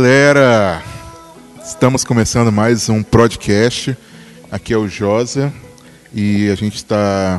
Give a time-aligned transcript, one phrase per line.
[0.00, 0.82] Galera!
[1.62, 3.94] Estamos começando mais um podcast.
[4.50, 5.52] Aqui é o Josa
[6.14, 7.38] e a gente está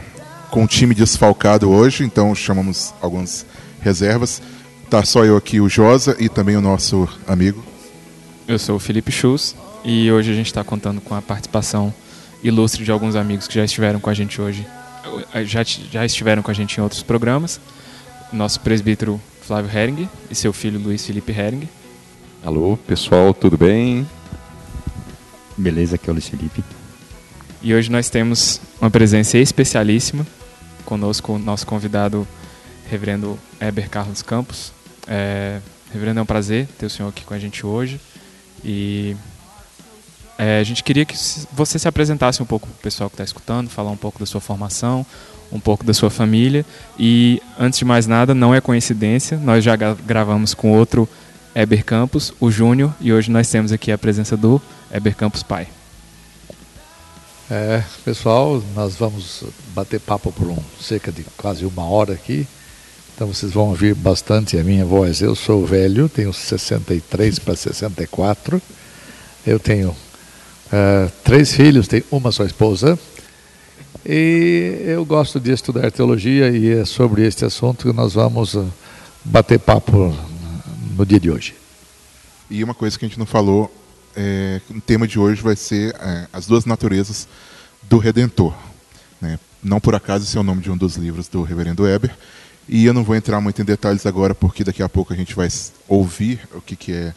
[0.51, 3.47] com o time desfalcado hoje, então chamamos algumas
[3.81, 4.43] reservas.
[4.91, 7.65] Tá só eu aqui, o Josa e também o nosso amigo.
[8.47, 11.91] Eu sou o Felipe Schultz e hoje a gente está contando com a participação
[12.43, 14.67] ilustre de alguns amigos que já estiveram com a gente hoje,
[15.45, 17.59] já, já estiveram com a gente em outros programas.
[18.31, 21.67] Nosso presbítero Flávio Hering e seu filho Luiz Felipe Hering.
[22.43, 24.07] Alô, pessoal, tudo bem?
[25.55, 26.63] Beleza, aqui é o Luiz Felipe.
[27.61, 30.25] E hoje nós temos uma presença especialíssima.
[30.83, 32.27] Conosco o nosso convidado,
[32.89, 34.73] Reverendo Eber Carlos Campos.
[35.07, 35.59] É,
[35.93, 37.99] reverendo, é um prazer ter o senhor aqui com a gente hoje.
[38.65, 39.15] E
[40.35, 41.15] é, a gente queria que
[41.53, 44.25] você se apresentasse um pouco para o pessoal que está escutando, falar um pouco da
[44.25, 45.05] sua formação,
[45.51, 46.65] um pouco da sua família.
[46.97, 51.07] E, antes de mais nada, não é coincidência, nós já gra- gravamos com outro
[51.53, 55.67] Eber Campos, o Júnior, e hoje nós temos aqui a presença do Eber Campos pai.
[57.49, 59.43] É, pessoal, nós vamos
[59.75, 62.47] bater papo por um, cerca de quase uma hora aqui.
[63.13, 65.21] Então vocês vão ouvir bastante a minha voz.
[65.21, 68.61] Eu sou velho, tenho 63 para 64.
[69.45, 69.95] Eu tenho
[70.71, 72.97] eh, três filhos, tenho uma só esposa.
[74.05, 78.63] E eu gosto de estudar teologia e é sobre este assunto que nós vamos eh,
[79.25, 80.15] bater papo
[80.97, 81.55] no dia de hoje.
[82.49, 83.73] E uma coisa que a gente não falou,
[84.15, 87.27] é, o tema de hoje vai ser é, as duas naturezas
[87.83, 88.53] do Redentor.
[89.19, 89.39] né?
[89.63, 92.15] Não por acaso esse é o nome de um dos livros do Reverendo Weber.
[92.67, 95.35] E eu não vou entrar muito em detalhes agora, porque daqui a pouco a gente
[95.35, 95.49] vai
[95.87, 97.13] ouvir o que, que é,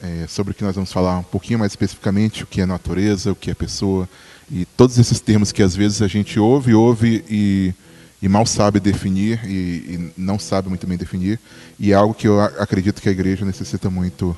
[0.00, 3.32] é, sobre o que nós vamos falar um pouquinho mais especificamente, o que é natureza,
[3.32, 4.08] o que é pessoa,
[4.50, 7.74] e todos esses termos que às vezes a gente ouve, ouve e,
[8.20, 11.38] e mal sabe definir, e, e não sabe muito bem definir,
[11.78, 14.36] e é algo que eu acredito que a igreja necessita muito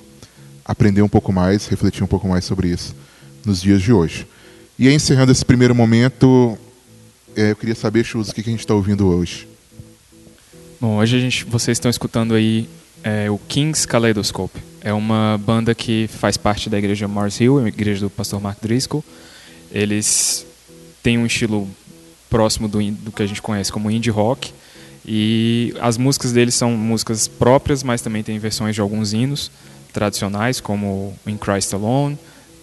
[0.65, 2.95] aprender um pouco mais, refletir um pouco mais sobre isso
[3.45, 4.27] nos dias de hoje.
[4.79, 6.57] E aí, encerrando esse primeiro momento,
[7.37, 9.49] é, eu queria saber, Chus, o que, que a gente está ouvindo hoje.
[10.81, 12.69] Bom, hoje a gente, vocês estão escutando aí
[13.03, 14.59] é, o King's Kaleidoscope.
[14.81, 18.59] É uma banda que faz parte da igreja Mars Hill, a igreja do pastor Mark
[18.63, 19.05] Driscoll.
[19.71, 20.47] Eles
[21.03, 21.69] têm um estilo
[22.31, 24.53] próximo do, do que a gente conhece como indie rock.
[25.05, 29.51] E as músicas deles são músicas próprias, mas também tem versões de alguns hinos
[29.93, 32.17] tradicionais, como In Christ Alone,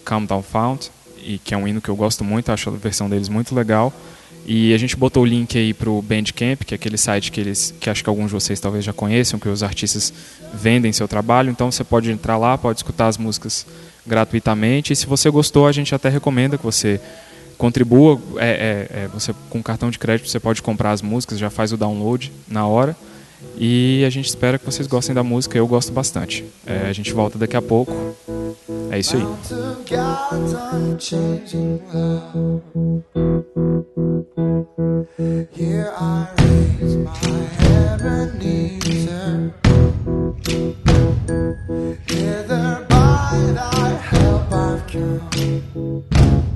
[0.05, 0.89] Calm Down Found,
[1.21, 3.93] e que é um hino que eu gosto muito, acho a versão deles muito legal.
[4.45, 7.73] E a gente botou o link aí pro Bandcamp, que é aquele site que eles,
[7.81, 10.13] que acho que alguns de vocês talvez já conheçam, que os artistas
[10.53, 11.49] vendem seu trabalho.
[11.49, 13.67] Então você pode entrar lá, pode escutar as músicas
[14.05, 14.93] gratuitamente.
[14.93, 17.01] E se você gostou, a gente até recomenda que você
[17.57, 18.19] contribua.
[18.37, 21.71] É, é, é, você com cartão de crédito você pode comprar as músicas, já faz
[21.73, 22.95] o download na hora.
[23.57, 25.57] E a gente espera que vocês gostem da música.
[25.57, 26.45] Eu gosto bastante.
[26.65, 27.91] É, a gente volta daqui a pouco.
[28.91, 29.25] É isso aí.
[42.09, 46.46] Hither by thy help I've come.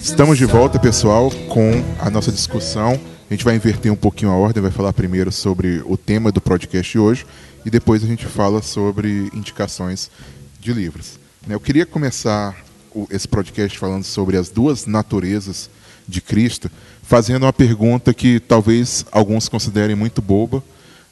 [0.00, 2.98] Estamos de volta, pessoal, com a nossa discussão.
[3.28, 6.40] A gente vai inverter um pouquinho a ordem, vai falar primeiro sobre o tema do
[6.40, 7.26] podcast de hoje
[7.66, 10.10] e depois a gente fala sobre indicações
[10.58, 11.18] de livros.
[11.48, 12.64] Eu queria começar
[13.10, 15.68] esse podcast falando sobre as duas naturezas
[16.06, 16.70] de Cristo,
[17.04, 20.62] fazendo uma pergunta que talvez alguns considerem muito boba,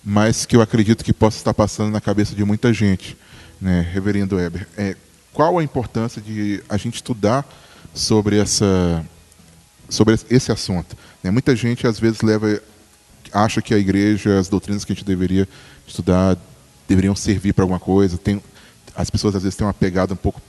[0.03, 3.17] mas que eu acredito que possa estar passando na cabeça de muita gente,
[3.61, 4.67] né, Reverendo Weber.
[4.77, 4.97] É,
[5.33, 7.47] qual a importância de a gente estudar
[7.95, 9.05] sobre essa
[9.89, 10.97] sobre esse assunto?
[11.23, 11.31] né?
[11.31, 12.61] Muita gente às vezes leva
[13.33, 15.49] acha que a igreja, as doutrinas que a gente deveria
[15.87, 16.37] estudar
[16.89, 18.19] deveriam servir para alguma coisa.
[18.19, 18.43] Tem
[18.95, 20.41] as pessoas às vezes têm uma pegada um pouco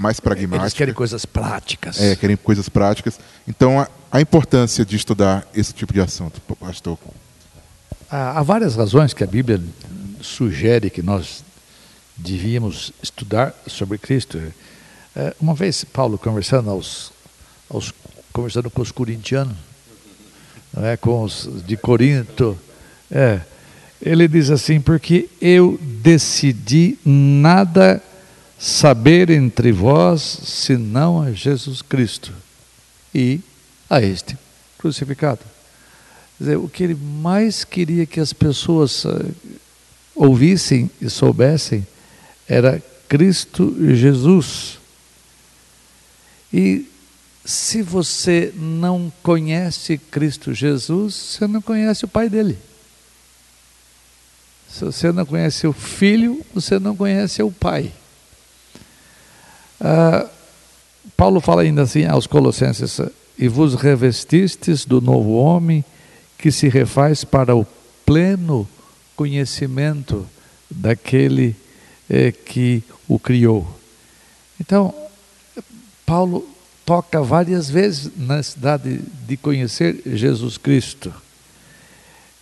[0.00, 0.64] mais pragmática.
[0.64, 2.00] Eles querem coisas práticas.
[2.00, 3.20] É, querem coisas práticas.
[3.46, 6.98] Então, a, a importância de estudar esse tipo de assunto, pastor.
[8.10, 9.60] Há há várias razões que a Bíblia
[10.22, 11.44] sugere que nós
[12.16, 14.40] devíamos estudar sobre Cristo.
[15.14, 17.12] É, uma vez Paulo conversando aos,
[17.68, 17.92] aos
[18.32, 19.56] conversando com os corintianos,
[20.72, 22.58] não é, com os de Corinto,
[23.10, 23.40] é,
[24.00, 28.02] ele diz assim: porque eu decidi nada
[28.60, 32.30] saber entre vós senão a Jesus Cristo
[33.14, 33.40] e
[33.88, 34.36] a este
[34.76, 35.40] crucificado.
[36.38, 39.34] Dizer, o que ele mais queria que as pessoas uh,
[40.14, 41.86] ouvissem e soubessem
[42.46, 44.78] era Cristo Jesus.
[46.52, 46.86] E
[47.44, 52.58] se você não conhece Cristo Jesus, você não conhece o Pai dele.
[54.68, 57.92] Se você não conhece o Filho, você não conhece o Pai.
[59.80, 60.26] Ah,
[61.16, 63.00] Paulo fala ainda assim aos Colossenses:
[63.38, 65.84] E vos revestistes do novo homem
[66.38, 67.66] que se refaz para o
[68.04, 68.68] pleno
[69.16, 70.26] conhecimento
[70.70, 71.56] daquele
[72.08, 73.66] eh, que o criou.
[74.58, 74.94] Então,
[76.06, 76.48] Paulo
[76.84, 81.12] toca várias vezes na necessidade de conhecer Jesus Cristo.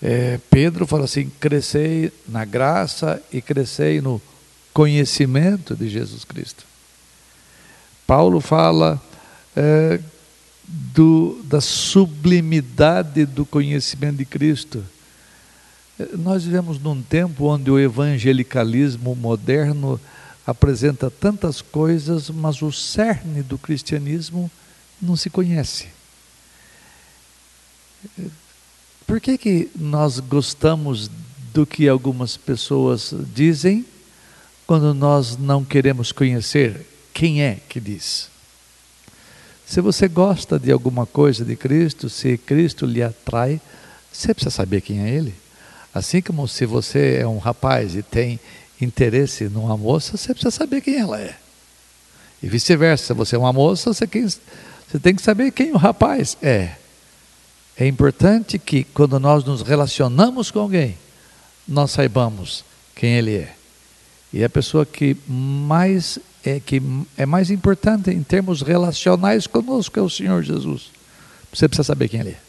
[0.01, 4.23] É, Pedro fala assim: crescei na graça e crescei no
[4.73, 6.68] conhecimento de Jesus Cristo.
[8.09, 8.99] Paulo fala
[9.55, 10.01] é,
[10.67, 14.83] do, da sublimidade do conhecimento de Cristo.
[16.01, 20.01] É, nós vivemos num tempo onde o evangelicalismo moderno
[20.47, 24.51] apresenta tantas coisas, mas o cerne do cristianismo
[25.03, 25.89] não se conhece.
[29.07, 31.11] Por que, que nós gostamos
[31.53, 33.85] do que algumas pessoas dizem
[34.67, 36.87] quando nós não queremos conhecer
[37.19, 38.29] quem é que diz?
[39.67, 43.61] Se você gosta de alguma coisa de Cristo, se Cristo lhe atrai,
[44.13, 45.35] você precisa saber quem é Ele.
[45.93, 48.39] Assim como se você é um rapaz e tem
[48.81, 51.37] interesse numa moça, você precisa saber quem ela é.
[52.41, 56.77] E vice-versa, você é uma moça, você, tem que saber quem o rapaz é.
[57.77, 60.97] É importante que quando nós nos relacionamos com alguém,
[61.67, 62.65] nós saibamos
[62.95, 63.55] quem ele é.
[64.33, 66.81] E a pessoa que mais é que
[67.17, 70.91] é mais importante em termos relacionais conosco é o Senhor Jesus.
[71.53, 72.41] Você precisa saber quem ele é.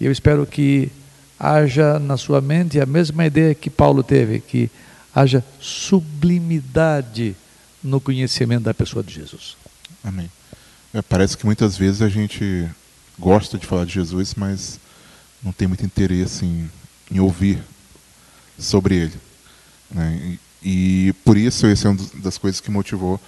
[0.00, 0.90] Eu espero que
[1.38, 4.70] haja na sua mente a mesma ideia que Paulo teve, que
[5.14, 7.34] haja sublimidade
[7.82, 9.56] no conhecimento da pessoa de Jesus.
[10.04, 10.30] Amém.
[10.92, 12.68] É, parece que muitas vezes a gente
[13.18, 14.78] gosta de falar de Jesus, mas
[15.42, 16.70] não tem muito interesse em,
[17.10, 17.62] em ouvir
[18.58, 19.14] sobre ele.
[19.90, 20.38] Né?
[20.62, 23.20] E, e, por isso, essa é uma das coisas que motivou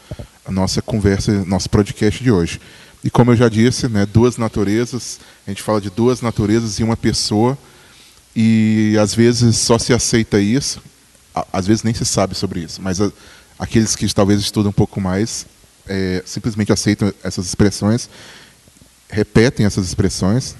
[0.44, 2.60] a nossa conversa, nosso podcast de hoje.
[3.04, 6.84] E como eu já disse, né, duas naturezas, a gente fala de duas naturezas em
[6.84, 7.56] uma pessoa,
[8.34, 10.82] e às vezes só se aceita isso,
[11.52, 13.10] às vezes nem se sabe sobre isso, mas a,
[13.58, 15.46] aqueles que talvez estudam um pouco mais
[15.88, 18.08] é, simplesmente aceitam essas expressões,
[19.08, 20.54] repetem essas expressões,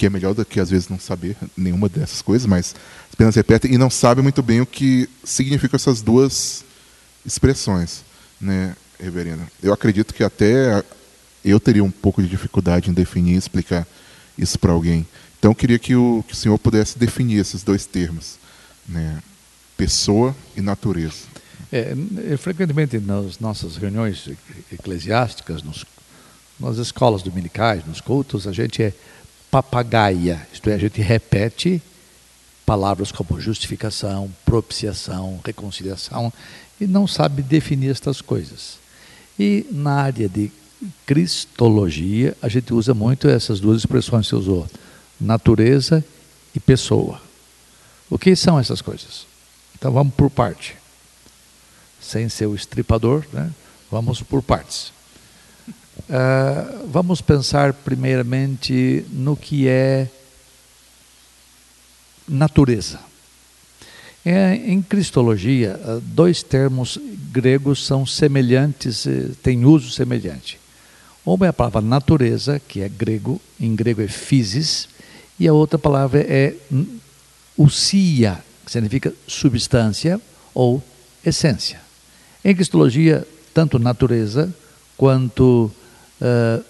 [0.00, 2.74] que é melhor do que às vezes não saber nenhuma dessas coisas, mas
[3.12, 6.64] apenas repetem e não sabem muito bem o que significam essas duas
[7.24, 8.02] expressões,
[8.40, 9.46] né, reverenda?
[9.62, 10.82] Eu acredito que até
[11.44, 13.86] eu teria um pouco de dificuldade em definir e explicar
[14.38, 15.06] isso para alguém.
[15.38, 18.38] Então, eu queria que o, que o senhor pudesse definir esses dois termos,
[18.88, 19.22] né?
[19.76, 21.28] pessoa e natureza.
[21.70, 21.94] É,
[22.38, 24.30] frequentemente nas nossas reuniões
[24.72, 25.84] eclesiásticas, nos,
[26.58, 28.94] nas escolas dominicais, nos cultos, a gente é
[29.50, 31.82] papagaia, isto é, a gente repete
[32.64, 36.32] palavras como justificação, propiciação, reconciliação
[36.80, 38.78] e não sabe definir estas coisas.
[39.38, 40.52] E na área de
[41.04, 44.68] cristologia, a gente usa muito essas duas expressões que você usou
[45.20, 46.04] natureza
[46.54, 47.20] e pessoa.
[48.08, 49.26] O que são essas coisas?
[49.76, 50.76] Então vamos por parte.
[52.00, 53.50] Sem ser o estripador, né?
[53.90, 54.92] vamos por partes.
[56.10, 60.08] Uh, vamos pensar primeiramente no que é
[62.26, 62.98] natureza.
[64.24, 66.98] É, em cristologia, ah, dois termos
[67.32, 70.58] gregos são semelhantes, eh, têm uso semelhante.
[71.24, 74.88] Uma é a palavra natureza, que é grego, em grego é physis,
[75.38, 76.54] e a outra palavra é
[77.56, 80.20] usia, que significa substância
[80.52, 80.82] ou
[81.24, 81.80] essência.
[82.44, 84.52] Em cristologia, tanto natureza
[84.96, 85.70] quanto
[86.20, 86.64] uh,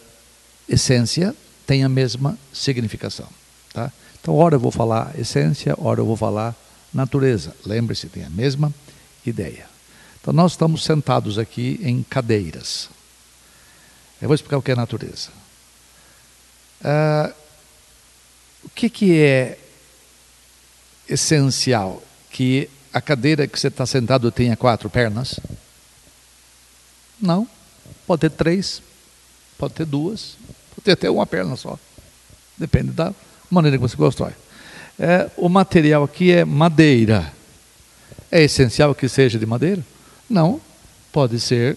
[0.69, 1.35] essência
[1.67, 3.29] têm a mesma significação.
[3.73, 3.93] Tá?
[4.21, 6.55] Então, ora eu vou falar essência, ora eu vou falar
[6.93, 7.55] natureza.
[7.65, 8.73] Lembre-se, tem a mesma
[9.25, 9.67] ideia.
[10.21, 12.91] Então, nós estamos sentados aqui em cadeiras.
[14.21, 15.31] Eu vou explicar o que é natureza.
[16.83, 17.33] Uh,
[18.65, 19.59] o que, que é
[21.09, 22.03] essencial?
[22.31, 25.39] que a cadeira que você está sentado tenha quatro pernas?
[27.21, 27.47] Não.
[28.07, 28.83] Pode ter três,
[29.61, 30.39] pode ter duas,
[30.75, 31.79] pode ter até uma perna só.
[32.57, 33.13] Depende da
[33.51, 34.33] maneira que você constrói.
[34.99, 37.31] É, o material aqui é madeira.
[38.33, 39.85] É essencial que seja de madeira?
[40.29, 40.61] Não.
[41.13, 41.77] Pode ser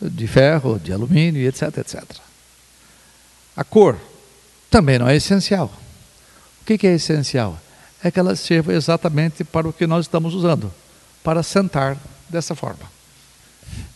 [0.00, 2.04] de ferro, de alumínio, etc, etc.
[3.56, 3.98] A cor
[4.70, 5.72] também não é essencial.
[6.62, 7.58] O que é essencial?
[8.02, 10.72] É que ela sirva exatamente para o que nós estamos usando,
[11.24, 11.96] para sentar
[12.28, 12.99] dessa forma.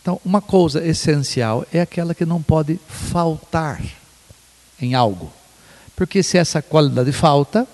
[0.01, 3.81] Então, uma coisa essencial é aquela que não pode faltar
[4.79, 5.31] em algo.
[5.95, 7.67] Porque se essa qualidade falta,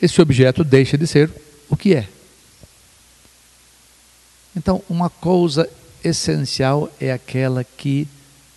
[0.00, 1.30] esse objeto deixa de ser
[1.68, 2.08] o que é.
[4.56, 5.68] Então, uma coisa
[6.02, 8.08] essencial é aquela que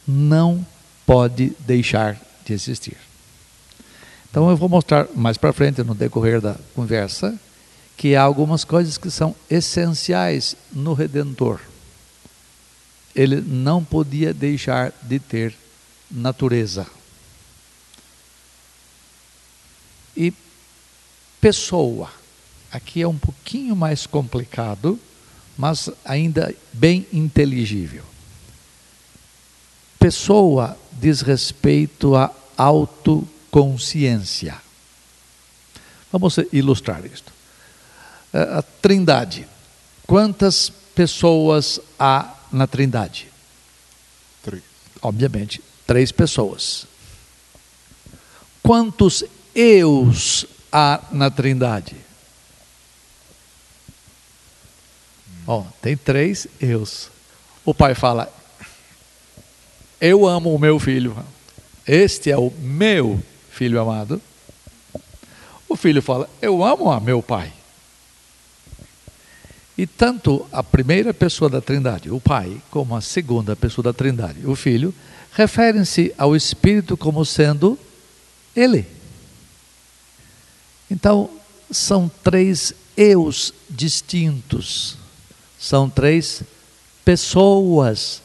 [0.07, 0.65] não
[1.05, 2.97] pode deixar de existir.
[4.29, 7.37] Então eu vou mostrar mais para frente no decorrer da conversa
[7.97, 11.59] que há algumas coisas que são essenciais no redentor.
[13.15, 15.55] Ele não podia deixar de ter
[16.09, 16.87] natureza.
[20.15, 20.33] E
[21.39, 22.11] pessoa.
[22.71, 24.99] Aqui é um pouquinho mais complicado,
[25.57, 28.03] mas ainda bem inteligível.
[29.99, 34.55] Pessoa diz respeito à autoconsciência.
[36.11, 37.31] Vamos ilustrar isto.
[38.33, 39.47] A Trindade.
[40.07, 43.27] Quantas pessoas há na Trindade?
[44.43, 44.63] Três.
[45.01, 46.85] Obviamente, três pessoas.
[48.61, 49.23] Quantos
[49.55, 51.95] eus há na Trindade?
[55.47, 57.09] Ó, tem três eus.
[57.65, 58.31] O pai fala:
[59.99, 61.15] Eu amo o meu filho.
[61.87, 64.21] Este é o meu filho amado.
[65.67, 67.51] O filho fala: Eu amo a meu pai.
[69.77, 74.45] E tanto a primeira pessoa da Trindade, o Pai, como a segunda pessoa da Trindade,
[74.45, 74.93] o Filho,
[75.33, 77.79] referem-se ao Espírito como sendo
[78.55, 78.85] Ele.
[80.89, 81.29] Então,
[81.71, 84.97] são três eus distintos,
[85.57, 86.43] são três
[87.05, 88.21] pessoas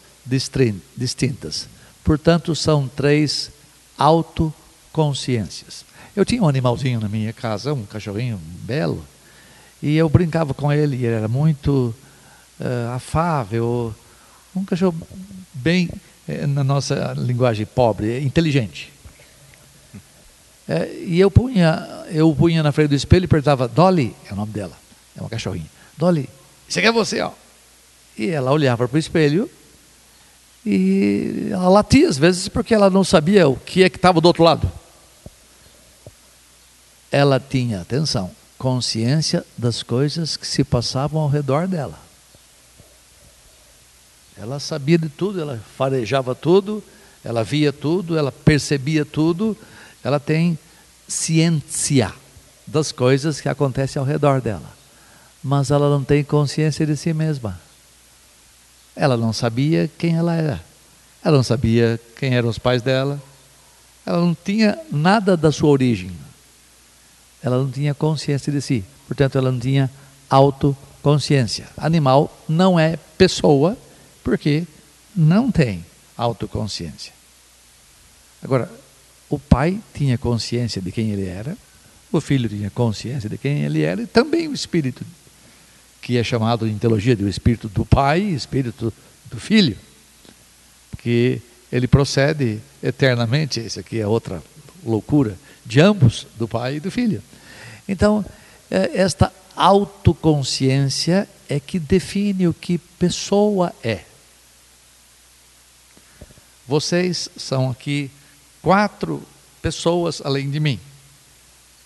[0.96, 1.68] distintas.
[2.02, 3.50] Portanto, são três
[3.96, 5.84] autoconsciências.
[6.14, 9.04] Eu tinha um animalzinho na minha casa, um cachorrinho belo,
[9.82, 11.94] e eu brincava com ele, ele era muito
[12.60, 13.94] uh, afável,
[14.54, 14.96] um cachorro
[15.52, 15.90] bem,
[16.26, 18.92] eh, na nossa linguagem pobre, inteligente.
[20.68, 24.36] É, e eu punha, eu punha na frente do espelho e perguntava, Dolly, é o
[24.36, 24.76] nome dela,
[25.16, 26.28] é uma cachorrinha, Dolly,
[26.68, 27.30] isso aqui é você, ó.
[28.18, 29.48] E ela olhava para o espelho
[30.64, 34.26] e ela latia às vezes porque ela não sabia o que é que estava do
[34.26, 34.70] outro lado.
[37.12, 41.98] Ela tinha, atenção, consciência das coisas que se passavam ao redor dela.
[44.36, 46.82] Ela sabia de tudo, ela farejava tudo,
[47.24, 49.56] ela via tudo, ela percebia tudo,
[50.04, 50.58] ela tem
[51.08, 52.12] ciência
[52.66, 54.74] das coisas que acontecem ao redor dela.
[55.42, 57.58] Mas ela não tem consciência de si mesma.
[58.94, 60.64] Ela não sabia quem ela era.
[61.24, 63.22] Ela não sabia quem eram os pais dela.
[64.04, 66.10] Ela não tinha nada da sua origem
[67.46, 69.88] ela não tinha consciência de si, portanto, ela não tinha
[70.28, 71.68] autoconsciência.
[71.76, 73.78] Animal não é pessoa,
[74.24, 74.64] porque
[75.14, 75.84] não tem
[76.16, 77.12] autoconsciência.
[78.42, 78.68] Agora,
[79.30, 81.56] o pai tinha consciência de quem ele era,
[82.10, 85.04] o filho tinha consciência de quem ele era, e também o espírito,
[86.02, 88.92] que é chamado em teologia de o espírito do pai e espírito
[89.26, 89.76] do filho,
[90.98, 94.42] que ele procede eternamente, isso aqui é outra
[94.84, 97.22] loucura, de ambos, do pai e do filho.
[97.88, 98.24] Então,
[98.70, 104.04] é, esta autoconsciência é que define o que pessoa é.
[106.66, 108.10] Vocês são aqui
[108.60, 109.22] quatro
[109.62, 110.80] pessoas além de mim.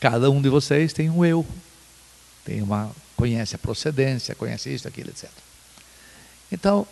[0.01, 1.47] Cada um de vocês tem um eu,
[2.45, 5.29] tem uma conhece a procedência, conhece isso, aquilo, etc.
[6.51, 6.87] Então,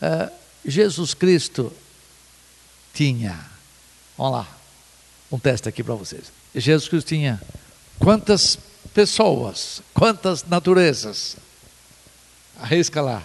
[0.00, 0.32] uh,
[0.64, 1.70] Jesus Cristo
[2.94, 3.38] tinha,
[4.16, 4.58] vamos lá,
[5.30, 6.32] um teste aqui para vocês.
[6.54, 7.40] Jesus Cristo tinha
[7.98, 8.58] Quantas
[8.94, 11.36] pessoas, quantas naturezas?
[12.60, 13.22] Arrisca lá.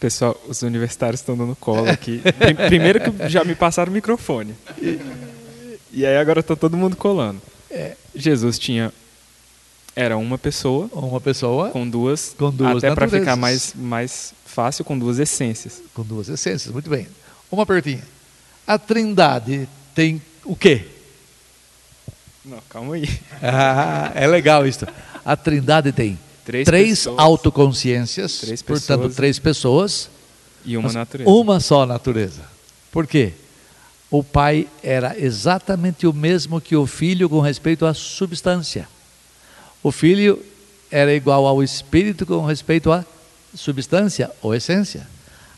[0.00, 2.20] Pessoal, os universitários estão dando cola aqui.
[2.68, 4.54] Primeiro que já me passaram o microfone.
[5.92, 7.40] E aí agora está todo mundo colando.
[7.70, 7.96] É.
[8.14, 8.92] Jesus tinha
[9.94, 14.84] era uma pessoa, uma pessoa com duas, com duas até para ficar mais mais fácil
[14.84, 15.82] com duas essências.
[15.94, 17.06] Com duas essências, muito bem.
[17.50, 18.02] Uma perguntinha.
[18.66, 20.86] A Trindade tem o quê?
[22.44, 23.08] Não, calma aí.
[23.40, 24.86] Ah, é legal isso.
[25.24, 30.10] A Trindade tem Três três, autoconsciências, Três portanto, três pessoas,
[30.64, 31.30] E uma natureza.
[31.30, 32.42] uma só natureza.
[32.90, 33.32] Por quê?
[34.10, 38.88] O Pai era exatamente o mesmo que o Filho com respeito à substância.
[39.82, 40.44] O Filho
[40.90, 43.04] era igual ao Espírito com respeito à
[43.54, 45.06] substância ou essência.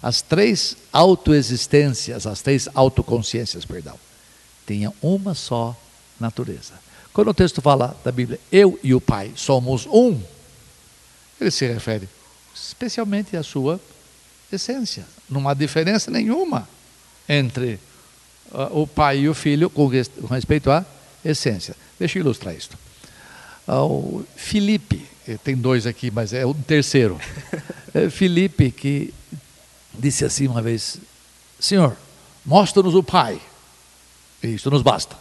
[0.02, 3.98] As três autoexistências, as três autoconsciências, perdão,
[4.66, 5.74] tinham uma só
[6.18, 6.73] natureza.
[7.12, 10.21] Quando o texto fala da Bíblia, eu e o Pai somos um,
[11.40, 12.09] ele se refere
[12.54, 13.80] especialmente à sua
[14.52, 15.04] essência.
[15.28, 16.68] Não há diferença nenhuma
[17.28, 17.80] entre
[18.52, 20.85] ah, o pai e o filho com, res- com respeito à
[21.25, 21.75] essência.
[21.99, 22.76] Deixa eu ilustrar isto.
[23.66, 27.18] O Filipe, eh, tem dois aqui, mas é um terceiro.
[27.97, 29.14] É Filipe que
[29.97, 30.97] disse assim uma vez:
[31.61, 31.97] Senhor,
[32.44, 33.40] mostra-nos o Pai.
[34.42, 35.16] Isto nos basta.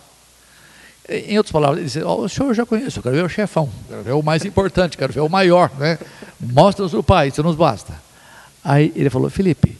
[1.10, 3.70] Em outras palavras, ele disse: "Ó, O senhor já conheço, eu quero ver o chefão,
[3.90, 5.70] quero ver o mais importante, quero ver o maior.
[5.78, 6.00] Né?
[6.40, 7.94] Mostra-nos o Pai, isso nos basta.
[8.64, 9.78] Aí ele falou: Felipe,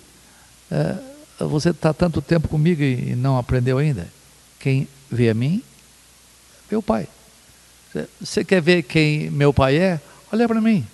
[0.70, 0.96] eh,
[1.40, 4.08] você está tanto tempo comigo e não aprendeu ainda?
[4.60, 5.62] Quem vê a mim,
[6.70, 7.08] vê o Pai.
[8.22, 10.02] Você- quer ver quem meu Pai é?
[10.32, 10.86] Olha para mim.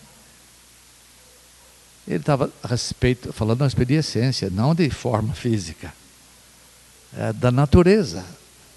[2.07, 5.93] Ele estava respeito, falando a respeito de essência, não de forma física,
[7.15, 8.25] é da natureza,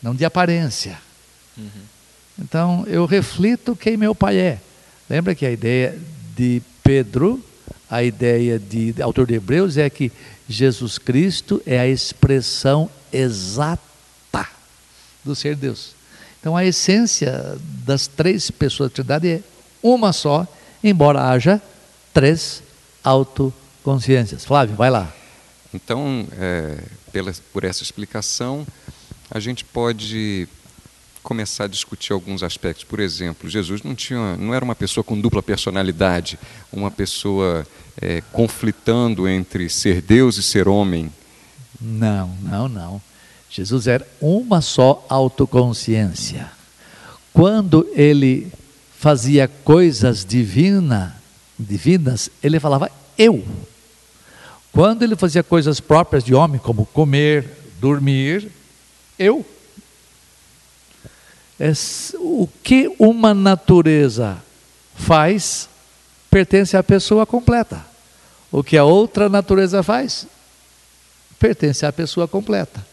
[0.02, 0.98] não de aparência.
[2.38, 4.60] Então, eu reflito quem meu pai é.
[5.08, 5.98] Lembra que a ideia
[6.36, 7.42] de Pedro,
[7.90, 10.10] a ideia de, de autor de Hebreus é que
[10.48, 13.92] Jesus Cristo é a expressão exata
[15.24, 15.94] do ser Deus.
[16.40, 19.40] Então, a essência das três pessoas da Trindade é
[19.82, 20.46] uma só,
[20.82, 21.62] embora haja
[22.12, 22.62] três
[23.04, 24.44] autoconsciências.
[24.44, 25.12] Flávio, vai lá.
[25.72, 26.78] Então, é,
[27.12, 28.66] pela, por essa explicação,
[29.30, 30.48] a gente pode
[31.22, 32.84] começar a discutir alguns aspectos.
[32.84, 36.38] Por exemplo, Jesus não, tinha, não era uma pessoa com dupla personalidade,
[36.72, 37.66] uma pessoa
[38.00, 41.10] é, conflitando entre ser Deus e ser homem.
[41.80, 43.02] Não, não, não.
[43.50, 46.50] Jesus era uma só autoconsciência.
[47.32, 48.52] Quando ele
[48.98, 51.16] fazia coisas divina,
[51.58, 53.44] divinas, ele falava eu.
[54.72, 57.46] Quando ele fazia coisas próprias de homem, como comer,
[57.78, 58.50] dormir,
[59.18, 59.44] eu.
[61.62, 64.36] Es- O que uma natureza
[64.96, 65.68] faz
[66.30, 67.84] pertence à pessoa completa.
[68.50, 70.26] O que a outra natureza faz
[71.38, 72.84] pertence à pessoa completa.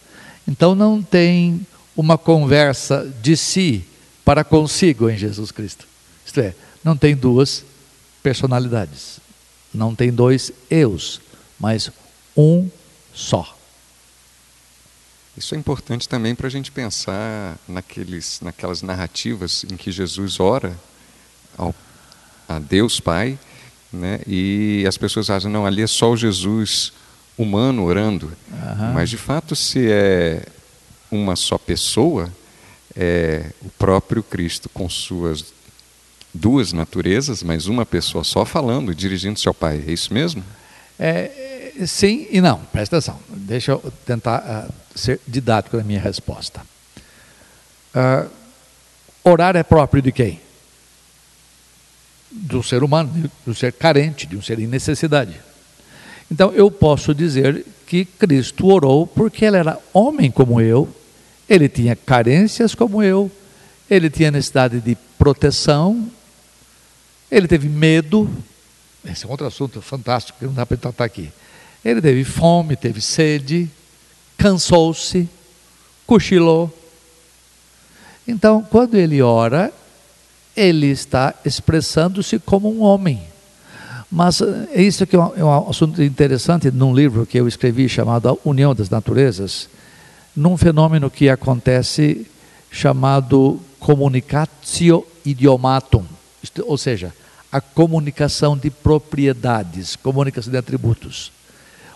[0.48, 3.84] Então não tem uma conversa de si
[4.24, 5.88] para consigo em Jesus Cristo.
[6.26, 6.54] Isto é,
[6.84, 7.64] não tem duas
[8.24, 9.20] personalidades,
[9.74, 11.20] não tem dois eus,
[11.60, 11.92] mas
[12.36, 12.70] um
[13.14, 13.58] só.
[15.40, 20.78] Isso é importante também para a gente pensar naqueles, naquelas narrativas em que Jesus ora
[21.58, 21.74] ao,
[22.46, 23.40] a Deus Pai,
[23.92, 24.20] né?
[24.28, 26.92] e as pessoas acham, não, ali é só o Jesus
[27.38, 28.34] humano orando.
[28.52, 28.92] Aham.
[28.94, 30.46] Mas, de fato, se é
[31.10, 32.30] uma só pessoa,
[32.94, 35.54] é o próprio Cristo com suas
[36.34, 39.82] duas naturezas, mas uma pessoa só falando, dirigindo-se ao Pai.
[39.88, 40.44] É isso mesmo?
[41.00, 43.18] É, sim e não, presta atenção.
[43.50, 46.62] Deixa eu tentar ah, ser didático na minha resposta.
[47.96, 48.28] Ah,
[49.24, 50.40] orar é próprio de quem?
[52.30, 53.12] Do ser humano,
[53.44, 55.42] do ser carente, de um ser em necessidade.
[56.32, 60.88] Então eu posso dizer que Cristo orou porque ele era homem como eu,
[61.50, 63.32] ele tinha carências como eu,
[63.90, 66.08] ele tinha necessidade de proteção,
[67.32, 68.30] ele teve medo,
[69.04, 71.32] esse é outro assunto fantástico que não dá para tratar aqui.
[71.84, 73.70] Ele teve fome, teve sede,
[74.38, 75.30] cansou-se,
[76.06, 76.74] cochilou.
[78.28, 79.72] Então, quando ele ora,
[80.56, 83.22] ele está expressando-se como um homem.
[84.12, 88.30] Mas eh, isso é um, é um assunto interessante num livro que eu escrevi chamado
[88.30, 89.70] A União das Naturezas,
[90.36, 92.28] num fenômeno que acontece
[92.72, 96.06] chamado communicatio idiomatum,
[96.66, 97.14] ou seja,
[97.52, 101.32] a comunicação de propriedades, comunicação de atributos.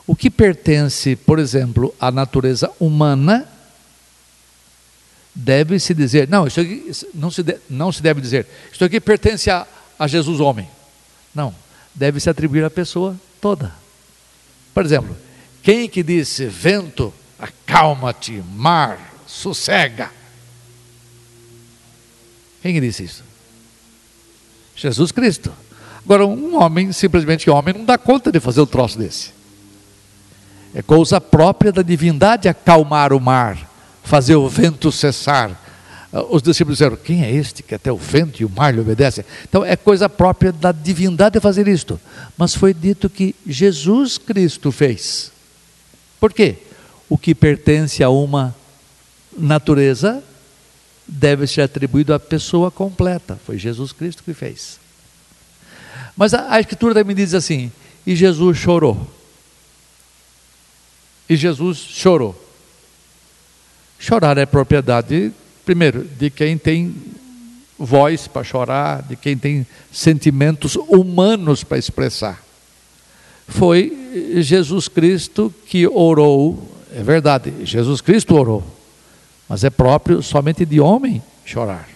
[0.06, 3.48] O que pertence, por exemplo, à natureza humana,
[5.34, 9.50] deve-se dizer, não, isso aqui não se, de- não se deve dizer, isso aqui pertence
[9.50, 9.66] a,
[9.98, 10.68] a Jesus homem.
[11.34, 11.56] Não,
[11.96, 13.74] deve-se atribuir à pessoa toda.
[14.74, 15.16] Por exemplo,
[15.62, 20.12] quem que disse, vento, acalma-te, mar, sossega?
[22.62, 23.24] Quem que disse isso?
[24.76, 25.52] Jesus Cristo.
[26.04, 29.32] Agora, um homem, simplesmente homem, não dá conta de fazer um troço desse.
[30.74, 33.70] É coisa própria da divindade acalmar o mar,
[34.04, 35.60] fazer o vento cessar,
[36.14, 38.80] ah, os discípulos disseram: Quem é este que até o vento e o mar lhe
[38.80, 39.26] obedecem?
[39.44, 42.00] Então é coisa própria da divindade fazer isto.
[42.38, 45.32] Mas foi dito que Jesus Cristo fez.
[46.20, 46.58] Por quê?
[47.10, 48.56] O que pertence a uma
[49.36, 50.24] natureza
[51.08, 53.40] deve ser atribuído à pessoa completa.
[53.44, 54.80] Foi Jesus Cristo que fez.
[56.16, 57.72] Mas a, a Escritura também diz assim:
[58.06, 59.12] e Jesus chorou.
[61.30, 62.40] E Jesus chorou.
[64.00, 65.32] Chorar é propriedade,
[65.66, 66.94] primeiro, de quem tem
[67.80, 72.44] voz para chorar, de quem tem sentimentos humanos para expressar.
[73.48, 78.64] Foi Jesus Cristo que orou, é verdade, Jesus Cristo orou,
[79.48, 81.88] mas é próprio somente de homem chorar.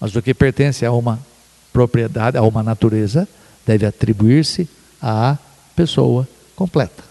[0.00, 1.18] Mas do que pertence a uma
[1.72, 3.28] propriedade, a uma natureza,
[3.66, 4.68] deve atribuir-se
[5.00, 5.38] à
[5.76, 7.04] pessoa completa.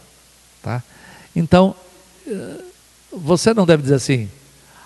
[0.61, 0.83] Tá?
[1.35, 1.75] Então,
[2.27, 2.57] eh,
[3.11, 4.29] você não deve dizer assim,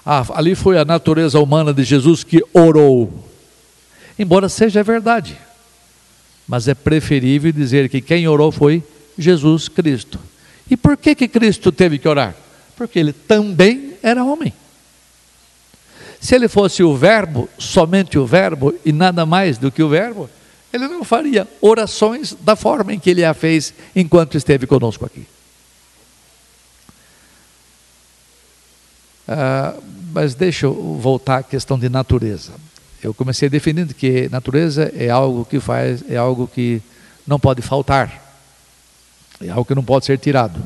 [0.05, 3.11] ah, ali foi a natureza humana de Jesus que orou.
[4.17, 5.37] Embora seja verdade,
[6.47, 8.83] mas é preferível dizer que quem orou foi
[9.17, 10.19] Jesus Cristo.
[10.69, 12.35] E por que, que Cristo teve que orar?
[12.75, 14.53] Porque ele também era homem.
[16.19, 20.29] Se ele fosse o Verbo, somente o Verbo e nada mais do que o Verbo,
[20.73, 25.25] ele não faria orações da forma em que ele a fez enquanto esteve conosco aqui.
[29.27, 29.75] Ah,
[30.13, 32.53] mas deixa eu voltar à questão de natureza.
[33.03, 36.81] Eu comecei definindo que natureza é algo que faz, é algo que
[37.27, 38.23] não pode faltar,
[39.41, 40.61] é algo que não pode ser tirado.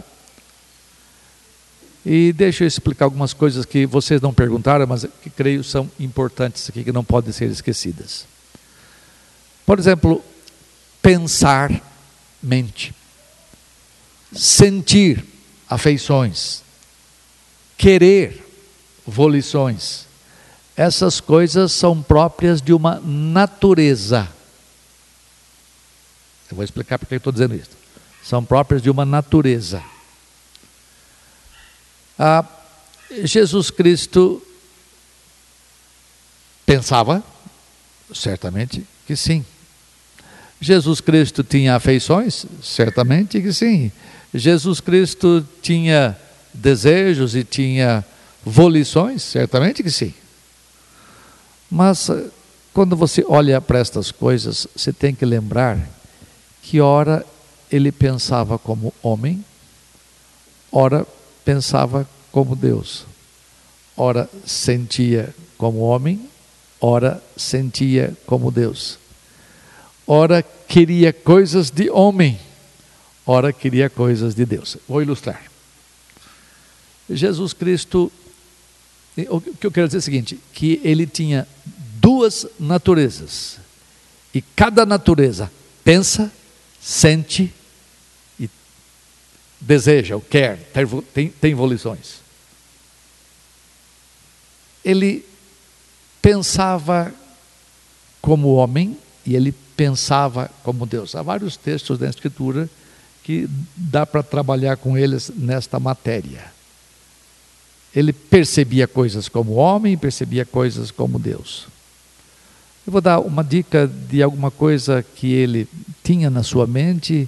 [2.05, 6.69] E deixa eu explicar algumas coisas que vocês não perguntaram, mas que creio são importantes
[6.69, 8.25] aqui, que não podem ser esquecidas.
[9.65, 10.23] Por exemplo,
[11.01, 11.81] pensar
[12.41, 12.93] mente,
[14.31, 15.25] sentir
[15.69, 16.63] afeições,
[17.77, 18.48] querer
[19.09, 20.05] volições.
[20.75, 24.29] Essas coisas são próprias de uma natureza.
[26.49, 27.71] Eu vou explicar porque eu estou dizendo isso.
[28.23, 29.83] São próprias de uma natureza.
[32.17, 32.45] Ah,
[33.23, 34.41] Jesus Cristo
[36.65, 37.23] pensava,
[38.13, 39.45] certamente que sim.
[40.61, 42.45] Jesus Cristo tinha afeições?
[42.61, 43.91] Certamente que sim.
[44.33, 46.17] Jesus Cristo tinha
[46.53, 48.05] desejos e tinha
[48.45, 49.21] volições?
[49.23, 50.13] Certamente que sim.
[51.69, 52.29] Mas eh,
[52.73, 55.79] quando você olha para estas coisas, você tem que lembrar
[56.61, 57.25] que ora
[57.71, 59.43] ele pensava como homem,
[60.71, 61.05] ora
[61.45, 63.05] pensava como Deus,
[63.95, 66.29] ora sentia como homem,
[66.79, 68.97] ora sentia como Deus,
[70.07, 72.39] ora queria coisas de homem,
[73.25, 74.77] ora queria coisas de Deus.
[74.87, 75.43] Vou ilustrar.
[77.09, 78.11] Jesus Cristo
[79.29, 81.47] o que eu quero dizer é o seguinte: que ele tinha
[81.99, 83.57] duas naturezas.
[84.33, 85.51] E cada natureza
[85.83, 86.31] pensa,
[86.79, 87.51] sente
[88.39, 88.49] e
[89.59, 90.69] deseja, ou quer,
[91.13, 92.19] tem, tem volições.
[94.85, 95.25] Ele
[96.21, 97.13] pensava
[98.21, 101.15] como homem e ele pensava como Deus.
[101.15, 102.69] Há vários textos da Escritura
[103.23, 106.51] que dá para trabalhar com eles nesta matéria.
[107.95, 111.67] Ele percebia coisas como homem, percebia coisas como Deus.
[112.85, 115.67] Eu vou dar uma dica de alguma coisa que ele
[116.03, 117.27] tinha na sua mente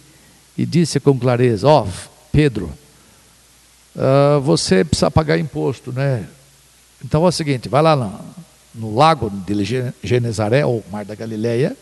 [0.57, 2.71] e disse com clareza: Ó, oh, Pedro,
[3.95, 6.27] uh, você precisa pagar imposto, né?
[7.03, 8.19] Então é o seguinte: vai lá no,
[8.73, 11.75] no lago de Genezaré, ou Mar da Galileia,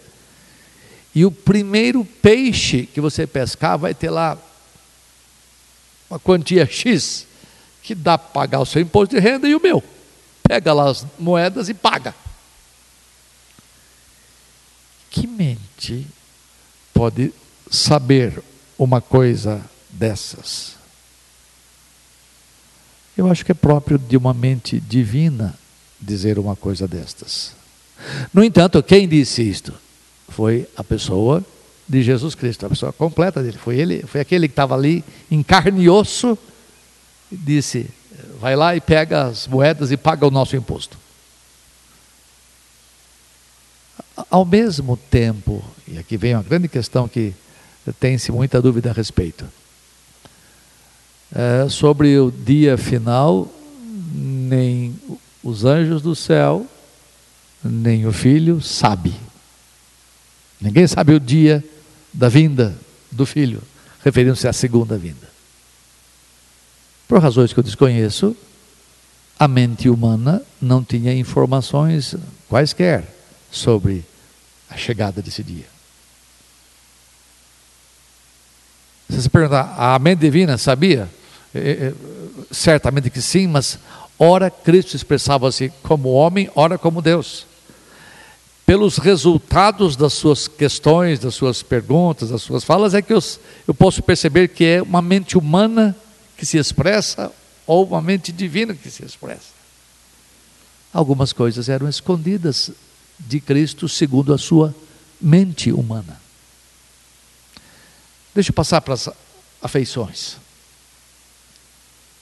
[1.14, 4.38] e o primeiro peixe que você pescar vai ter lá
[6.10, 7.29] uma quantia X
[7.90, 9.84] que dá para pagar o seu imposto de renda e o meu.
[10.44, 12.14] Pega lá as moedas e paga.
[15.10, 16.06] Que mente
[16.94, 17.34] pode
[17.72, 18.44] saber
[18.78, 20.76] uma coisa dessas?
[23.18, 25.58] Eu acho que é próprio de uma mente divina
[26.00, 27.54] dizer uma coisa destas.
[28.32, 29.74] No entanto, quem disse isto?
[30.28, 31.44] Foi a pessoa
[31.88, 33.58] de Jesus Cristo, a pessoa completa dele.
[33.58, 36.38] Foi ele, foi aquele que estava ali em carne e osso
[37.32, 37.90] disse:
[38.40, 40.98] vai lá e pega as moedas e paga o nosso imposto.
[44.30, 47.34] Ao mesmo tempo, e aqui vem uma grande questão que
[48.00, 49.46] tem-se muita dúvida a respeito,
[51.34, 53.48] é, sobre o dia final,
[54.14, 55.00] nem
[55.44, 56.66] os anjos do céu,
[57.64, 59.14] nem o filho sabe.
[60.60, 61.64] Ninguém sabe o dia
[62.14, 62.76] da vinda
[63.12, 63.62] do filho,
[64.04, 65.29] referindo-se à segunda vinda.
[67.10, 68.38] Por razões que eu desconheço,
[69.40, 72.16] a mente humana não tinha informações
[72.48, 73.04] quaisquer
[73.50, 74.06] sobre
[74.70, 75.66] a chegada desse dia.
[79.10, 81.10] Se você perguntar, a mente divina sabia?
[81.52, 81.94] É, é,
[82.52, 83.80] certamente que sim, mas
[84.20, 87.48] ora Cristo expressava-se como homem, ora como Deus.
[88.68, 93.20] Pelos resultados das suas questões, das suas perguntas, das suas falas, é que eu,
[93.68, 95.96] eu posso perceber que é uma mente humana
[96.40, 97.30] que se expressa
[97.68, 99.60] ou uma mente divina que se expressa.
[100.94, 102.72] Algumas coisas eram escondidas
[103.20, 104.74] de Cristo segundo a sua
[105.20, 106.20] mente humana.
[108.34, 109.10] Deixa eu passar para as
[109.62, 110.38] afeições.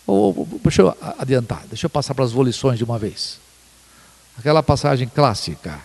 [0.08, 3.40] Ou, deixa eu adiantar, deixa eu passar para as volições de uma vez.
[4.36, 5.80] Aquela passagem clássica,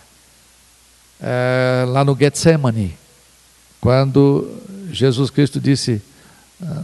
[1.20, 2.96] é, lá no Getsemane,
[3.78, 4.58] quando
[4.90, 6.00] Jesus Cristo disse:
[6.62, 6.82] ah,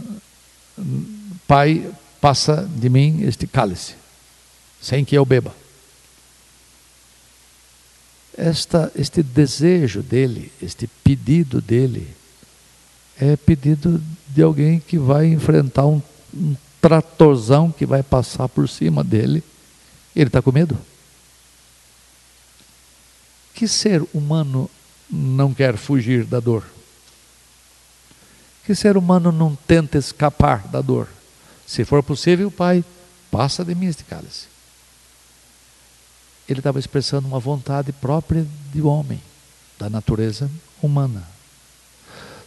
[1.49, 3.95] Pai, passa de mim este cálice,
[4.79, 5.51] sem que eu beba.
[8.37, 12.07] Esta, este desejo dele, este pedido dele,
[13.19, 15.99] é pedido de alguém que vai enfrentar um,
[16.31, 19.43] um tratorzão que vai passar por cima dele.
[20.15, 20.77] Ele está com medo.
[23.55, 24.69] Que ser humano
[25.09, 26.63] não quer fugir da dor?
[28.67, 31.07] Que ser humano não tenta escapar da dor?
[31.69, 32.83] Se for possível, Pai,
[33.29, 34.47] passa de mim este cálice.
[36.47, 39.21] Ele estava expressando uma vontade própria de homem,
[39.77, 40.49] da natureza
[40.81, 41.21] humana.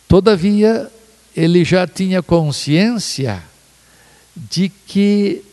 [0.08, 0.90] Todavia,
[1.36, 3.40] ele já tinha consciência
[4.34, 5.44] de que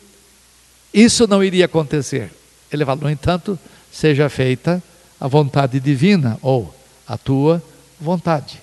[0.92, 2.34] isso não iria acontecer.
[2.72, 3.58] Ele fala, no entanto,
[3.92, 4.82] seja feita
[5.20, 6.74] a vontade divina ou
[7.08, 7.64] a tua
[8.02, 8.60] vontade.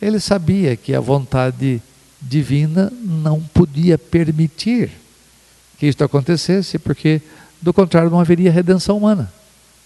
[0.00, 1.82] Ele sabia que a vontade
[2.20, 4.90] divina não podia permitir
[5.78, 7.22] que isto acontecesse, porque
[7.62, 9.32] do contrário não haveria redenção humana.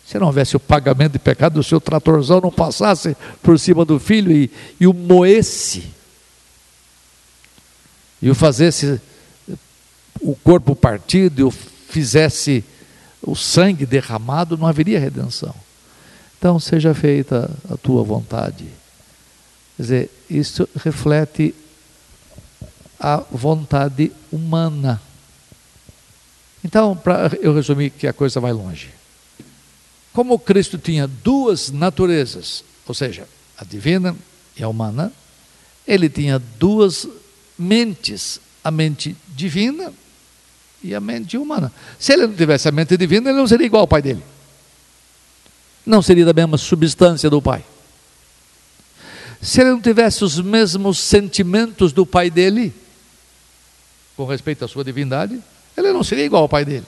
[0.07, 3.99] Se não houvesse o pagamento de pecado, o seu tratorzão não passasse por cima do
[3.99, 5.91] filho e, e o moesse,
[8.21, 9.01] e o fazesse
[10.21, 12.65] o corpo partido, e o fizesse
[13.21, 15.55] o sangue derramado, não haveria redenção.
[16.39, 18.65] Então, seja feita a tua vontade.
[19.77, 21.55] Quer dizer, isso reflete
[23.03, 25.03] a vontade humana.
[26.65, 28.91] Então, para eu resumir que a coisa vai longe.
[30.13, 33.27] Como Cristo tinha duas naturezas, ou seja,
[33.59, 34.15] a divina
[34.57, 35.13] e a humana,
[35.85, 37.09] ele tinha duas
[37.59, 39.93] mentes, a mente divina
[40.81, 41.73] e a mente humana.
[41.99, 44.23] Se ele não tivesse a mente divina, ele não seria igual ao pai dele.
[45.85, 47.65] Não seria da mesma substância do pai.
[49.41, 52.73] Se ele não tivesse os mesmos sentimentos do pai dele,
[54.25, 55.41] com respeito à sua divindade,
[55.77, 56.87] ele não seria igual ao pai dele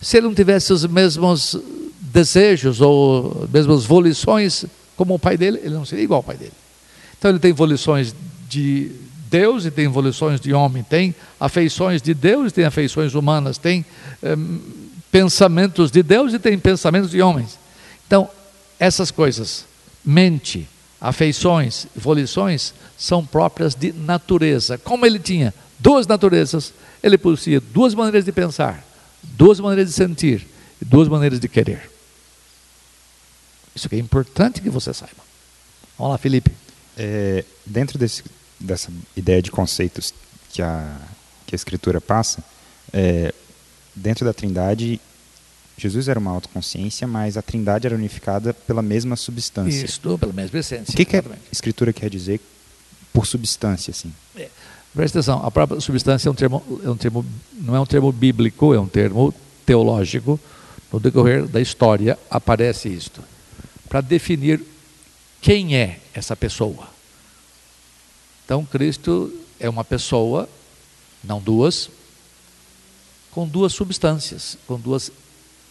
[0.00, 1.56] se ele não tivesse os mesmos
[2.00, 4.64] desejos ou as mesmas volições
[4.96, 6.52] como o pai dele, ele não seria igual ao pai dele.
[7.18, 8.14] Então ele tem volições
[8.48, 8.92] de
[9.28, 13.84] Deus e tem volições de homem, tem afeições de Deus e tem afeições humanas, tem
[14.22, 14.36] eh,
[15.10, 17.58] pensamentos de Deus e tem pensamentos de homens.
[18.06, 18.28] Então,
[18.78, 19.64] essas coisas,
[20.04, 20.68] mente,
[21.08, 24.78] afeições, volições, são próprias de natureza.
[24.78, 28.86] Como ele tinha duas naturezas, ele possuía duas maneiras de pensar
[29.34, 30.46] duas maneiras de sentir
[30.80, 31.90] e duas maneiras de querer.
[33.74, 35.26] Isso é importante que você saiba.
[35.98, 36.52] Vamos lá, Felipe.
[36.96, 38.22] É, dentro desse,
[38.58, 40.14] dessa ideia de conceitos
[40.50, 40.96] que a,
[41.46, 42.42] que a Escritura passa,
[42.92, 43.34] é,
[43.94, 45.00] dentro da Trindade,
[45.78, 49.84] Jesus era uma autoconsciência, mas a Trindade era unificada pela mesma substância.
[49.84, 50.92] Isso, pela mesma essência.
[50.92, 52.40] O que, que a Escritura quer dizer
[53.12, 54.12] por substância, assim?
[54.34, 54.48] É.
[54.94, 58.10] Presta atenção, a própria substância é um termo, é um termo, não é um termo
[58.10, 59.34] bíblico, é um termo
[59.66, 60.40] teológico.
[60.90, 63.22] No decorrer da história aparece isto.
[63.90, 64.62] Para definir
[65.42, 66.88] quem é essa pessoa.
[68.44, 70.48] Então, Cristo é uma pessoa,
[71.22, 71.90] não duas,
[73.32, 75.12] com duas substâncias, com duas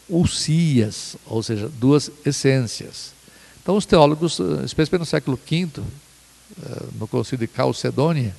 [0.10, 3.13] usias, ou seja, duas essências.
[3.62, 8.36] Então, os teólogos, especialmente no século V, eh, no Concílio de Calcedônia,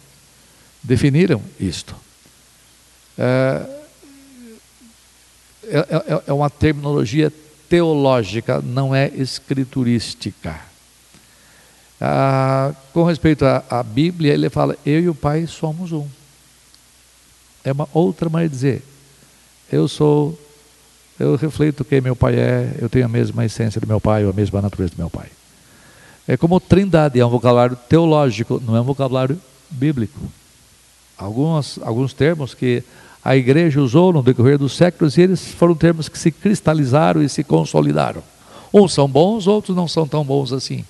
[0.82, 1.96] definiram isto.
[3.18, 3.82] É,
[5.64, 7.32] é, é, é uma terminologia
[7.68, 10.60] teológica, não é escriturística.
[12.00, 16.06] Ah, com respeito à, Bíblia, ele fala: Eu e o Pai somos um.
[17.64, 18.82] É uma outra maneira de dizer:
[19.72, 20.38] Eu sou,
[21.18, 24.30] eu reflito quem meu Pai é, eu tenho a mesma essência do meu Pai, ou
[24.30, 25.28] a mesma natureza do meu Pai.
[26.28, 30.18] É como trindade, é um vocabulário teológico, não é um vocabulário bíblico
[31.16, 32.82] alguns, alguns termos que
[33.24, 37.28] a igreja usou no decorrer dos séculos e eles foram termos que se cristalizaram e
[37.28, 38.22] se consolidaram.
[38.72, 40.84] Uns são bons, outros não são tão bons assim,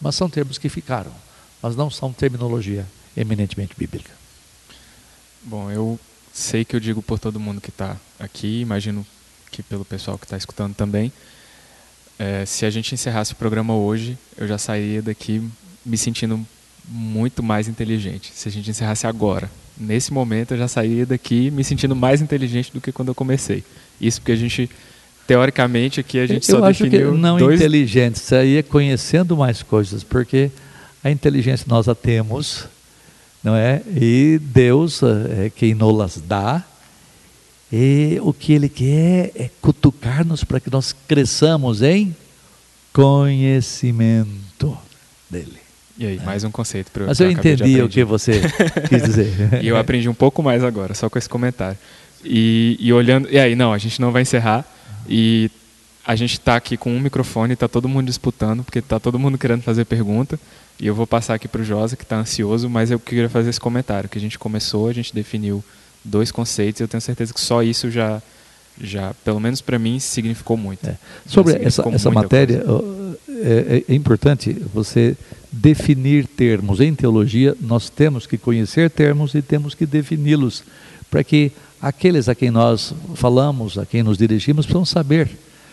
[0.00, 1.12] mas são termos que ficaram,
[1.60, 4.10] mas não são terminologia eminentemente bíblica.
[5.42, 5.98] Bom, eu
[6.32, 9.04] sei que eu digo por todo mundo que está aqui, imagino
[9.54, 11.12] que pelo pessoal que está escutando também.
[12.18, 15.42] É, se a gente encerrasse o programa hoje, eu já sairia daqui
[15.84, 16.44] me sentindo
[16.88, 18.32] muito mais inteligente.
[18.34, 22.72] Se a gente encerrasse agora, nesse momento, eu já sairia daqui me sentindo mais inteligente
[22.72, 23.62] do que quando eu comecei.
[24.00, 24.68] Isso porque a gente,
[25.26, 27.60] teoricamente, aqui a gente eu só acho definiu que não dois...
[27.60, 30.50] inteligente, isso aí é conhecendo mais coisas, porque
[31.02, 32.66] a inteligência nós a temos,
[33.42, 33.82] não é?
[33.94, 36.64] E Deus é quem nos dá.
[37.76, 42.14] E o que Ele quer é cutucar-nos para que nós cresçamos em
[42.92, 44.78] conhecimento
[45.28, 45.58] dele.
[45.98, 48.42] E aí, mais um conceito para Mas eu entendi o que você
[48.88, 49.58] quis dizer.
[49.60, 51.76] e eu aprendi um pouco mais agora, só com esse comentário.
[52.24, 53.28] E, e olhando.
[53.28, 54.64] E aí, não, a gente não vai encerrar.
[55.08, 55.50] E
[56.06, 59.36] a gente está aqui com um microfone, está todo mundo disputando, porque está todo mundo
[59.36, 60.38] querendo fazer pergunta.
[60.78, 63.50] E eu vou passar aqui para o Josa, que está ansioso, mas eu queria fazer
[63.50, 65.64] esse comentário, que a gente começou, a gente definiu
[66.04, 68.22] dois conceitos, eu tenho certeza que só isso já,
[68.80, 70.86] já pelo menos para mim, significou muito.
[70.86, 70.96] É.
[71.26, 72.82] Sobre essa, significou essa muita matéria, ó,
[73.28, 75.16] é, é importante você
[75.50, 76.80] definir termos.
[76.80, 80.62] Em teologia, nós temos que conhecer termos e temos que defini-los,
[81.10, 85.30] para que aqueles a quem nós falamos, a quem nos dirigimos, precisam saber.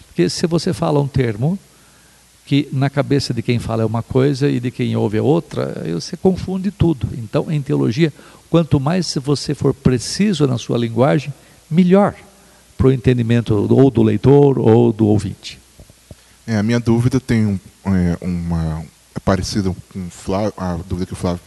[0.08, 1.58] Porque se você fala um termo,
[2.46, 5.82] que na cabeça de quem fala é uma coisa e de quem ouve é outra,
[5.84, 7.08] aí você confunde tudo.
[7.18, 8.12] Então, em teologia,
[8.52, 11.34] quanto mais você for preciso na sua linguagem,
[11.70, 12.14] melhor
[12.78, 15.58] para o entendimento ou do leitor ou do ouvinte.
[16.46, 18.84] É, a minha dúvida tem um, é, uma
[19.16, 21.42] é parecida com Flávio, a dúvida que o Flávio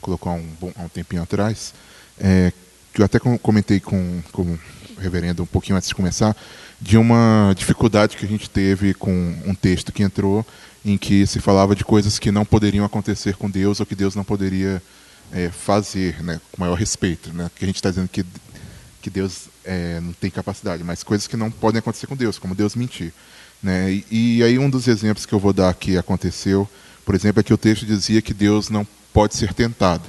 [0.00, 1.72] colocou há um, bom, há um tempinho atrás,
[2.18, 2.52] é,
[2.92, 4.58] que eu até com- comentei com, com o
[4.98, 6.36] reverendo um pouquinho antes de começar,
[6.80, 9.12] de uma dificuldade que a gente teve com
[9.46, 10.44] um texto que entrou
[10.84, 14.16] em que se falava de coisas que não poderiam acontecer com Deus ou que Deus
[14.16, 14.82] não poderia
[15.32, 18.24] é, fazer, né, com maior respeito, né, que a gente está dizendo que
[19.00, 22.54] que Deus é, não tem capacidade, mas coisas que não podem acontecer com Deus, como
[22.54, 23.12] Deus mentir.
[23.62, 23.92] Né?
[24.10, 26.68] E, e aí um dos exemplos que eu vou dar que aconteceu,
[27.06, 30.04] por exemplo, é que o texto dizia que Deus não pode ser tentado.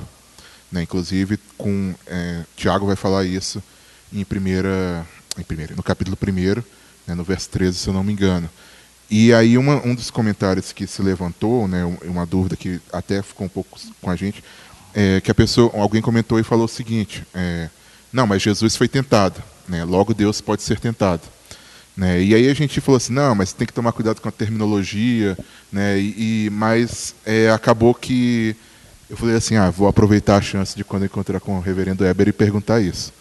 [0.71, 0.81] Né?
[0.83, 3.61] Inclusive, com é, Tiago vai falar isso
[4.11, 5.05] em primeira,
[5.37, 6.63] em primeira no capítulo 1,
[7.07, 8.49] né, no verso 13, se eu não me engano.
[9.09, 13.21] E aí uma, um dos comentários que se levantou, né, um- uma dúvida que até
[13.21, 14.43] ficou um pouco com a gente,
[14.93, 17.69] é que a pessoa, alguém comentou e falou o seguinte: é,
[18.11, 19.83] não, mas Jesus foi tentado, né?
[19.83, 21.21] Logo Deus pode ser tentado,
[21.95, 22.21] né?
[22.21, 25.37] E aí a gente falou assim, não, mas tem que tomar cuidado com a terminologia,
[25.71, 25.99] né?
[25.99, 28.55] E, e- mas é, acabou que
[29.09, 32.27] eu falei assim, ah, vou aproveitar a chance de quando encontrar com o Reverendo Eber
[32.27, 33.13] e perguntar isso,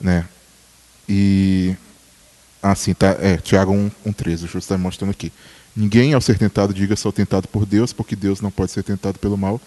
[0.00, 0.26] né?
[1.08, 1.74] E
[2.62, 5.30] assim, tá, é, Tiago 1, 1,13, o Justo está mostrando aqui.
[5.76, 9.18] Ninguém ao ser tentado diga sou tentado por Deus, porque Deus não pode ser tentado
[9.18, 9.60] pelo mal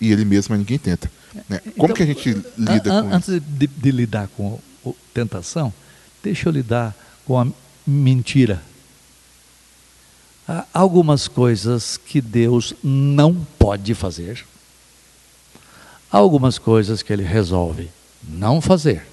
[0.00, 1.10] e ele mesmo a ninguém tenta.
[1.48, 1.58] né?
[1.76, 3.40] Como Então, que a gente lida An- an- com Antes isso?
[3.40, 4.58] de, de lidar com
[5.12, 5.72] tentação,
[6.22, 6.94] deixa eu lidar
[7.26, 7.46] com a
[7.86, 8.62] mentira.
[10.46, 14.44] Há algumas coisas que Deus não pode fazer,
[16.10, 17.90] há algumas coisas que Ele resolve
[18.26, 19.06] não fazer.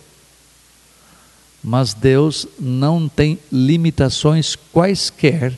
[1.62, 5.58] Mas Deus não tem limitações quaisquer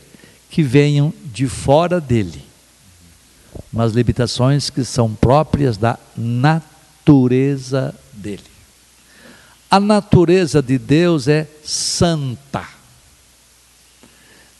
[0.49, 2.43] que venham de fora dele
[3.71, 8.43] mas limitações que são próprias da natureza dele.
[9.69, 12.65] A natureza de Deus é santa.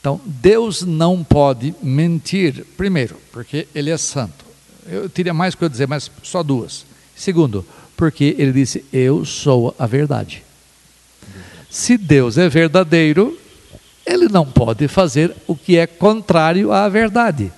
[0.00, 4.44] Então, Deus não pode mentir, primeiro, porque ele é santo.
[4.86, 6.84] Eu teria mais coisa a dizer, mas só duas.
[7.16, 10.42] Segundo, porque ele disse: Eu sou a verdade.
[11.68, 13.38] Se Deus é verdadeiro,
[14.06, 17.52] ele não pode fazer o que é contrário à verdade.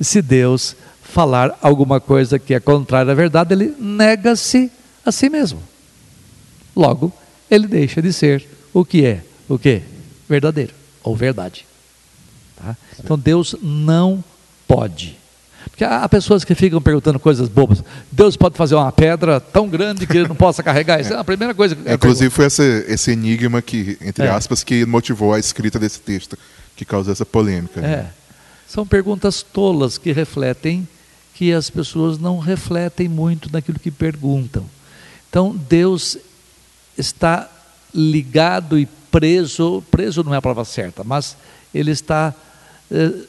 [0.00, 0.76] Se Deus
[1.16, 4.70] falar alguma coisa que é contrária à verdade, ele nega-se
[5.02, 5.62] a si mesmo.
[6.76, 7.10] Logo,
[7.50, 9.80] ele deixa de ser o que é, o que?
[10.28, 11.64] Verdadeiro ou verdade.
[12.54, 12.76] Tá?
[13.02, 14.22] Então Deus não
[14.68, 15.16] pode.
[15.70, 17.82] Porque há pessoas que ficam perguntando coisas bobas.
[18.12, 21.00] Deus pode fazer uma pedra tão grande que ele não possa carregar?
[21.00, 24.28] Isso é a primeira coisa que eu Inclusive foi esse, esse enigma que, entre É.
[24.28, 26.36] aspas, que motivou a escrita desse texto,
[26.76, 27.80] que causou essa polêmica.
[27.80, 27.90] né?
[27.90, 28.06] É.
[28.68, 30.86] São perguntas tolas que refletem
[31.36, 34.64] que as pessoas não refletem muito naquilo que perguntam.
[35.28, 36.16] Então, Deus
[36.96, 37.46] está
[37.94, 41.36] ligado e preso, preso não é a palavra certa, mas
[41.74, 42.34] ele está
[42.90, 43.24] eh,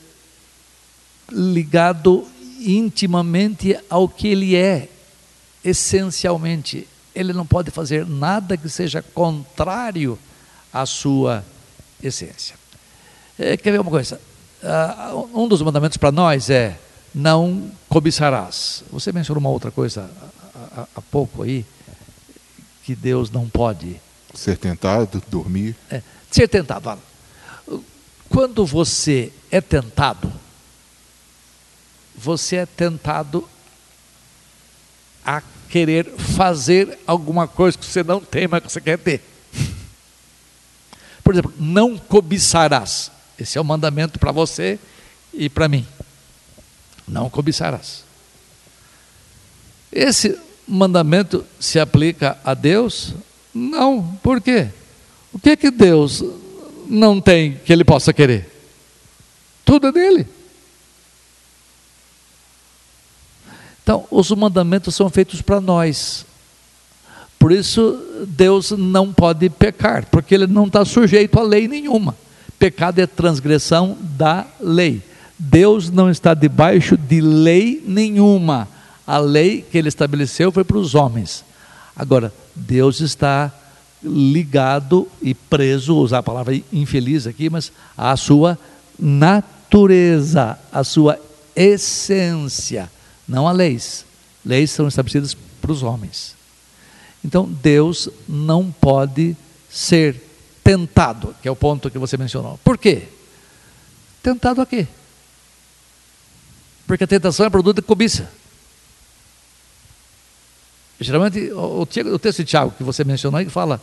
[1.29, 2.25] ligado
[2.61, 4.87] intimamente ao que ele é,
[5.61, 6.87] essencialmente.
[7.13, 10.17] ele não pode fazer nada que seja contrário
[10.71, 11.43] à sua
[12.01, 12.55] essência.
[13.37, 14.21] É, quer ver uma coisa?
[14.63, 16.79] Ah, um dos mandamentos para nós é
[17.17, 18.83] não cobiçarás.
[18.91, 20.09] Você mencionou uma outra coisa
[20.55, 21.65] há, há- há pouco aí,
[22.83, 23.99] que Deus não pode
[24.35, 25.75] Ser tentado, dormir.
[25.89, 26.89] é, ser tentado.
[26.89, 26.99] Olha,
[28.29, 30.31] Quando você é tentado,
[32.15, 33.47] você é tentado
[35.25, 39.23] a querer fazer alguma coisa que você não tem, mas que você quer ter.
[41.23, 43.11] Por exemplo, não cobiçarás.
[43.39, 44.79] Esse é o mandamento para você
[45.33, 45.85] e para mim.
[47.07, 48.03] Não cobiçarás.
[49.91, 50.37] Esse
[50.67, 53.13] mandamento se aplica a Deus?
[53.53, 54.03] Não.
[54.21, 54.67] Por quê?
[55.31, 56.23] O que que Deus
[56.87, 58.51] não tem que ele possa querer?
[59.63, 60.27] Tudo é dele.
[63.81, 66.25] Então, os mandamentos são feitos para nós.
[67.39, 72.17] Por isso, Deus não pode pecar, porque ele não está sujeito a lei nenhuma.
[72.59, 75.01] Pecado é transgressão da lei.
[75.37, 78.67] Deus não está debaixo de lei nenhuma.
[79.05, 81.45] A lei que ele estabeleceu foi para os homens.
[81.95, 83.51] Agora, Deus está
[84.03, 88.57] ligado e preso, usar a palavra infeliz aqui, mas à sua
[88.99, 91.19] natureza, à sua
[91.55, 92.89] essência,
[93.27, 94.05] não a leis.
[94.45, 96.35] Leis são estabelecidas para os homens.
[97.23, 99.35] Então, Deus não pode
[99.69, 100.23] ser
[100.63, 102.59] tentado, que é o ponto que você mencionou.
[102.63, 103.03] Por quê?
[104.21, 104.87] Tentado a quê?
[106.87, 108.31] Porque a tentação é produto de cobiça.
[110.99, 113.79] Geralmente, o, o te- o texto de Tiago que você mencionou aí fala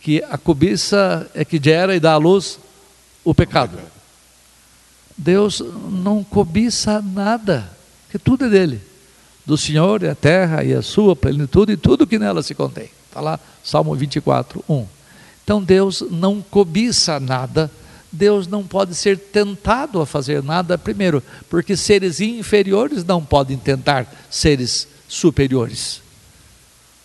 [0.00, 2.58] que a cobiça é que gera e dá à luz
[3.24, 3.78] o pecado.
[5.16, 7.70] Deus não cobiça nada,
[8.04, 8.80] porque tudo é dele.
[9.44, 12.90] Do Senhor é a terra e a sua plenitude e tudo que nela se contém.
[13.08, 14.86] Está lá, Salmo 24, 1.
[15.42, 17.70] Então Deus não cobiça nada,
[18.10, 24.06] Deus não pode ser tentado a fazer nada, primeiro, porque seres inferiores não podem tentar
[24.30, 26.00] seres superiores.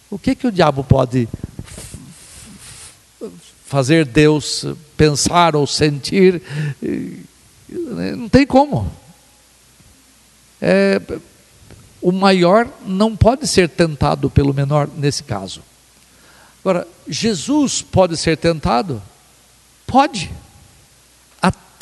[0.09, 1.27] O que, que o diabo pode
[3.65, 6.41] fazer Deus pensar ou sentir?
[6.81, 8.91] Eh, Não tem como.
[10.61, 11.01] É,
[11.99, 15.61] o maior não pode ser tentado pelo menor nesse caso.
[16.61, 19.01] Agora, Jesus pode ser tentado?
[19.87, 20.31] Pode.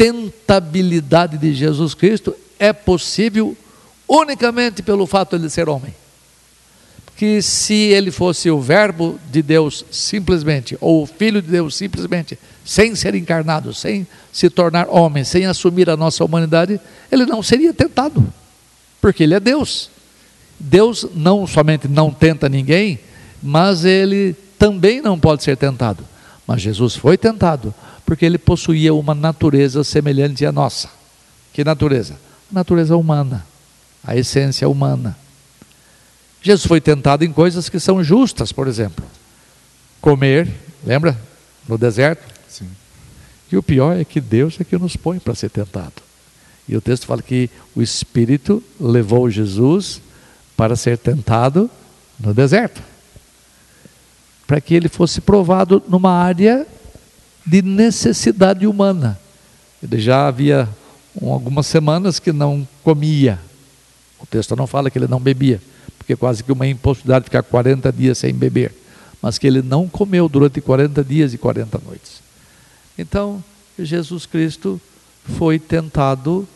[0.02, 3.56] A tentabilidade de Jesus Cristo é possível
[4.08, 5.94] unicamente pelo fato de ele ser homem.
[7.16, 12.40] Que se ele fosse o Verbo de Deus simplesmente, ou o Filho de Deus simplesmente,
[12.66, 16.82] sem ser encarnado, sem se tornar homem, sem assumir a nossa humanidade,
[17.12, 18.26] ele não seria tentado,
[19.00, 19.92] porque ele é Deus.
[20.60, 23.00] Deus não somente não tenta ninguém,
[23.42, 26.04] mas ele também não pode ser tentado.
[26.48, 27.72] Mas Jesus foi tentado,
[28.12, 30.90] porque ele possuía uma natureza semelhante à nossa.
[31.54, 32.16] Que natureza?
[32.52, 33.48] A natureza humana,
[34.04, 35.18] a essência humana.
[36.42, 39.06] Jesus foi tentado em coisas que são justas, por exemplo.
[40.02, 40.52] Comer,
[40.86, 41.18] lembra?
[41.66, 42.22] No deserto.
[42.50, 42.68] Sim.
[43.50, 46.02] E o pior é que Deus é que nos põe para ser tentado.
[46.68, 50.02] E o texto fala que o Espírito levou Jesus
[50.58, 51.72] para ser tentado
[52.20, 52.84] no deserto.
[54.46, 56.68] Para que ele fosse provado numa área
[57.46, 59.20] de necessidade humana.
[59.82, 60.70] Ele já havia
[61.20, 63.40] um, algumas semanas que não comia.
[64.20, 65.62] O texto não fala que ele não bebia,
[65.98, 68.74] porque é quase que uma impossibilidade ficar 40 dias sem beber.
[69.22, 72.22] Mas que ele não comeu durante 40 dias e 40 noites.
[72.98, 73.44] Então,
[73.78, 74.80] Jesus Cristo
[75.38, 76.48] foi tentado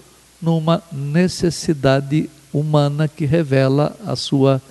[0.41, 4.61] numa necessidade humana que revela a sua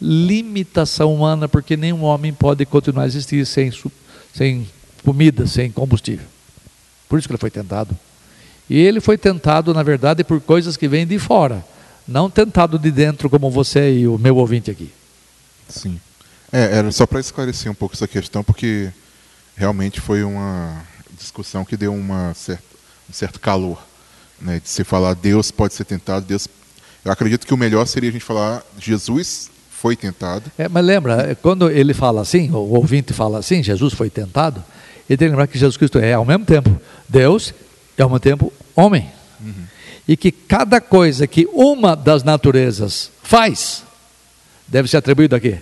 [0.00, 3.72] limitação humana, porque nenhum homem pode continuar a existir sem,
[4.34, 4.68] sem
[5.06, 6.26] comida, sem combustível.
[7.08, 7.96] Por isso que ele foi tentado.
[8.68, 11.64] E ele foi tentado, na verdade, por coisas que vêm de fora,
[12.08, 14.90] não tentado de dentro, como você e o meu ouvinte aqui.
[15.68, 16.00] Sim.
[16.52, 18.90] É, era só para esclarecer um pouco essa questão, porque
[19.56, 20.82] realmente foi uma
[21.16, 22.64] discussão que deu uma certa,
[23.08, 23.80] um certo calor.
[24.40, 26.48] Né, de se falar Deus pode ser tentado, Deus.
[27.04, 30.50] Eu acredito que o melhor seria a gente falar Jesus foi tentado.
[30.58, 34.62] É, mas lembra, quando ele fala assim, o ouvinte fala assim, Jesus foi tentado,
[35.08, 37.54] ele tem que lembrar que Jesus Cristo é ao mesmo tempo Deus
[37.96, 39.10] e ao mesmo tempo homem.
[40.08, 43.82] E que cada coisa que uma das naturezas faz,
[44.66, 45.58] deve ser atribuído a quê?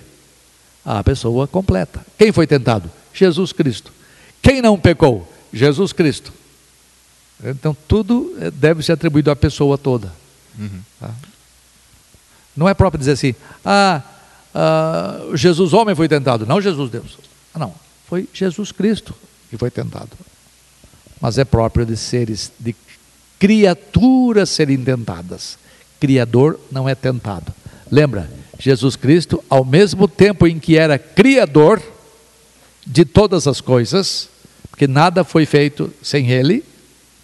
[0.85, 2.05] À pessoa completa.
[2.19, 2.91] Quem foi tentado?
[3.13, 3.93] Jesus Cristo.
[4.43, 5.31] Quem não pecou?
[5.53, 6.33] Jesus Cristo.
[7.43, 10.13] Então tudo eh, deve ser atribuído à pessoa toda.
[11.01, 11.11] Tá?
[12.57, 13.35] Não é próprio dizer assim,
[13.65, 14.03] ah,
[14.55, 17.19] ah, Jesus homem foi tentado, não Jesus Deus.
[17.57, 17.75] Não,
[18.07, 19.15] foi Jesus Cristo
[19.55, 20.11] que foi tentado.
[21.21, 22.75] Mas é próprio de seres, de
[23.39, 25.57] criaturas serem tentadas.
[26.01, 27.55] Criador não é tentado.
[27.89, 28.29] Lembra,
[28.59, 31.81] Jesus Cristo, ao mesmo tempo em que era criador
[32.85, 34.29] de todas as coisas,
[34.71, 36.65] porque nada foi feito sem ele,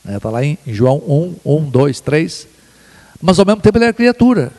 [0.08, 2.46] está lá em João 1, 1, 2, 3,
[3.20, 4.52] mas ao mesmo tempo ele era criatura.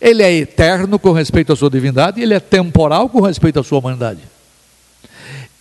[0.00, 3.62] Ele é eterno com respeito à sua divindade e ele é temporal com respeito à
[3.62, 4.20] sua humanidade.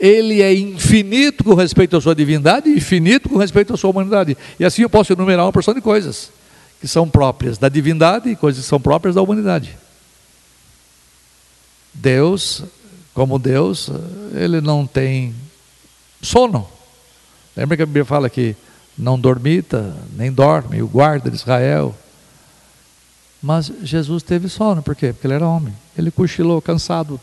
[0.02, 4.36] Ele é infinito com respeito à sua divindade e infinito com respeito à sua humanidade.
[4.60, 6.32] E assim eu posso enumerar uma porção de coisas
[6.80, 9.78] que são próprias da divindade e coisas que são próprias da humanidade.
[11.94, 12.64] Deus,
[13.14, 13.92] como Deus,
[14.34, 15.36] ele não tem
[16.20, 16.68] sono.
[17.56, 18.56] Lembra que a Bíblia fala que
[18.98, 21.96] não dormita, nem dorme, o guarda de Israel.
[23.40, 25.14] Mas Jesus teve sono, por quê?
[25.14, 25.76] Porque ele era homem.
[25.96, 27.22] Ele cochilou, cansado.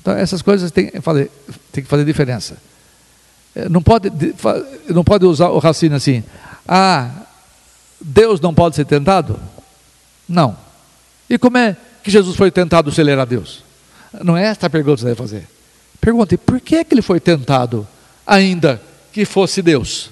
[0.00, 1.30] Então, essas coisas eu falei,
[1.72, 2.56] que fazer diferença.
[3.54, 4.10] Eh, Não pode,
[4.88, 6.24] não pode usar o raciocínio assim.
[6.66, 7.10] Ah,
[8.00, 9.38] Deus não pode ser tentado?
[10.28, 10.56] Não.
[11.28, 13.62] E como é que Jesus foi tentado se ele era Deus?
[14.24, 15.48] Não é esta a pergunta que você deve fazer.
[16.00, 17.86] Pergunte, por que, que ele foi tentado
[18.26, 18.80] ainda
[19.12, 20.10] que fosse Deus?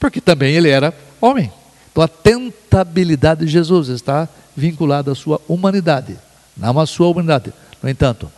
[0.00, 1.52] Porque também ele era homem.
[1.92, 6.18] Então a tentabilidade de Jesus está vinculada à sua humanidade,
[6.56, 7.52] não à sua humanidade.
[7.82, 8.30] No entanto,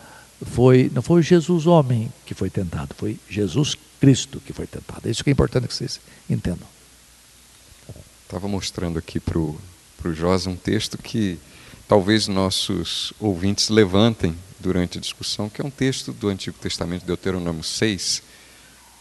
[0.45, 5.09] foi, não foi Jesus homem que foi tentado, foi Jesus Cristo que foi tentado.
[5.09, 6.66] É isso que é importante que vocês entendam.
[8.24, 9.59] Estava mostrando aqui para o
[10.14, 11.39] Josa um texto que
[11.89, 17.64] talvez nossos ouvintes levantem durante a discussão, que é um texto do Antigo Testamento, Deuteronômio
[17.64, 18.22] 6,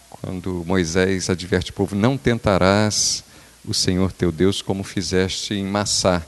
[0.10, 3.24] quando Moisés adverte o povo: Não tentarás
[3.66, 6.26] o Senhor teu Deus como fizeste em Massá.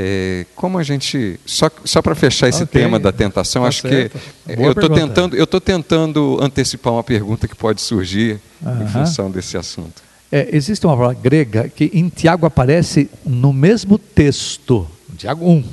[0.00, 1.40] É, como a gente.
[1.44, 2.80] Só, só para fechar esse Ok.
[2.80, 4.16] tema da tentação, Tá acho certo.
[4.46, 8.66] que Boa eu estou tentando, eu tô tentando antecipar uma pergunta que pode surgir em
[8.68, 8.86] Aham.
[8.86, 10.00] função desse assunto.
[10.30, 15.64] É, existe uma palavra grega que em Tiago aparece no mesmo texto, em Tiago 1.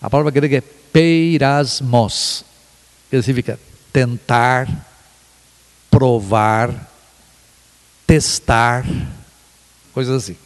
[0.00, 2.44] A palavra grega é peirasmos,
[3.10, 3.58] que significa
[3.92, 4.68] tentar,
[5.90, 6.88] provar,
[8.06, 8.84] testar,
[9.92, 10.36] coisas assim.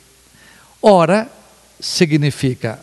[0.81, 1.29] Ora,
[1.81, 2.81] significa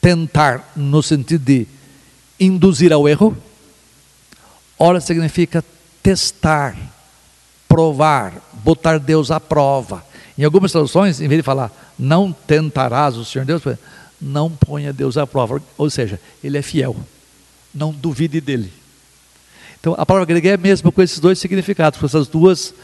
[0.00, 1.66] tentar no sentido de
[2.38, 3.36] induzir ao erro,
[4.78, 5.64] ora significa
[6.02, 6.76] testar,
[7.68, 8.34] provar,
[8.64, 10.04] botar Deus à prova.
[10.38, 13.62] Em algumas traduções, em vez de falar não tentarás o Senhor Deus,
[14.18, 15.62] não ponha Deus à prova.
[15.76, 16.96] Ou seja, ele é fiel.
[17.74, 18.72] Não duvide dele.
[19.78, 22.74] Então, a palavra grega é a mesma com esses dois significados, com essas duas,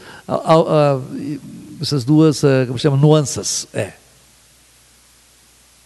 [1.81, 3.67] essas duas, ah, como chama, nuances.
[3.73, 3.93] É.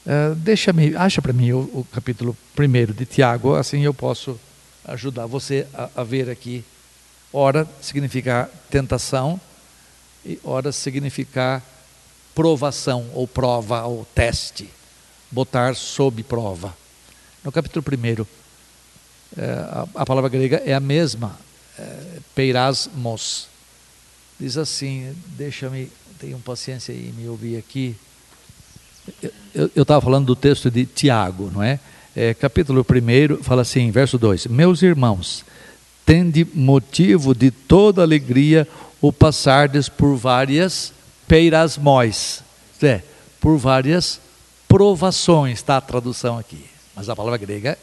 [0.05, 4.39] Ah, Deixa-me, acha para mim o, o capítulo primeiro de Tiago, assim eu posso
[4.85, 6.63] ajudar você a, a ver aqui.
[7.31, 9.39] Ora significa tentação
[10.25, 11.63] e ora significa
[12.33, 14.69] provação ou prova ou teste,
[15.29, 16.75] botar sob prova.
[17.43, 18.27] No capítulo primeiro,
[19.37, 21.39] eh, a, a palavra grega é a mesma,
[21.77, 23.47] eh, peirasmos.
[24.39, 27.95] Diz assim, deixa-me, tenham paciência e me ouvir aqui.
[29.21, 29.31] Eu
[29.75, 31.79] estava falando do texto de Tiago, não é?
[32.15, 35.45] É, capítulo 1 fala assim, verso 2: Meus irmãos,
[36.05, 38.67] tende motivo de toda alegria
[39.01, 40.93] o passardes por várias
[41.27, 42.43] peirasmóis,
[42.83, 43.01] é,
[43.39, 44.19] por várias
[44.67, 46.65] provações, está a tradução aqui.
[46.95, 47.77] Mas a palavra grega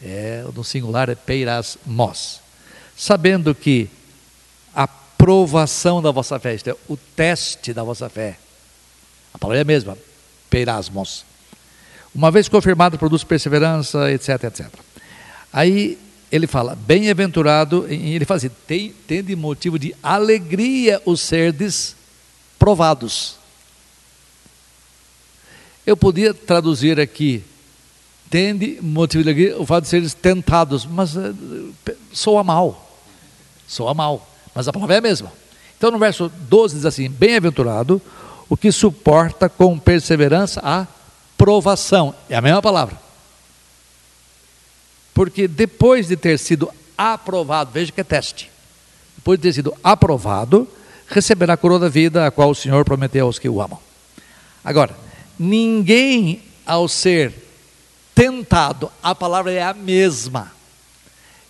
[0.00, 2.40] é, no singular é peirasmos.
[2.96, 3.90] Sabendo que
[4.74, 8.38] a provação da vossa fé, isto é, o teste da vossa fé,
[9.34, 9.98] a palavra é a mesma,
[10.50, 11.24] peirasmos.
[12.14, 14.66] Uma vez confirmado, produz perseverança, etc, etc.
[15.52, 15.98] Aí
[16.30, 21.96] ele fala, bem-aventurado, ele fala assim, tem, tem de motivo de alegria os serdes
[22.58, 23.36] provados.
[25.86, 27.42] Eu podia traduzir aqui,
[28.28, 31.32] tende motivo de alegria o fato de seres tentados, mas eh,
[32.12, 33.00] soa mal,
[33.66, 35.32] soa mal, mas a palavra é a mesma.
[35.78, 38.02] Então no verso 12 diz assim, bem-aventurado
[38.48, 40.86] o que suporta com perseverança a
[41.36, 42.98] provação, é a mesma palavra.
[45.12, 48.50] Porque depois de ter sido aprovado, veja que é teste,
[49.16, 50.66] depois de ter sido aprovado,
[51.06, 53.78] receberá a coroa da vida, a qual o Senhor prometeu aos que o amam.
[54.64, 54.96] Agora,
[55.38, 57.32] ninguém ao ser
[58.14, 60.52] tentado, a palavra é a mesma.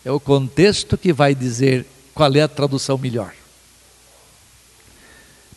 [0.05, 3.32] É o contexto que vai dizer qual é a tradução melhor.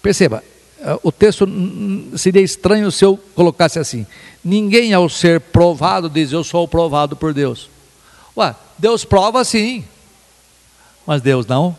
[0.02, 0.44] Perceba,
[1.04, 1.48] o texto
[2.18, 4.06] seria estranho se eu colocasse assim:
[4.44, 7.70] ninguém ao ser provado diz eu sou provado por Deus.
[8.36, 9.84] Ué, Deus prova sim,
[11.06, 11.78] mas Deus não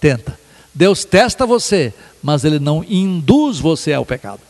[0.00, 0.38] tenta.
[0.74, 1.92] Deus testa você,
[2.22, 4.40] mas Ele não induz você ao pecado.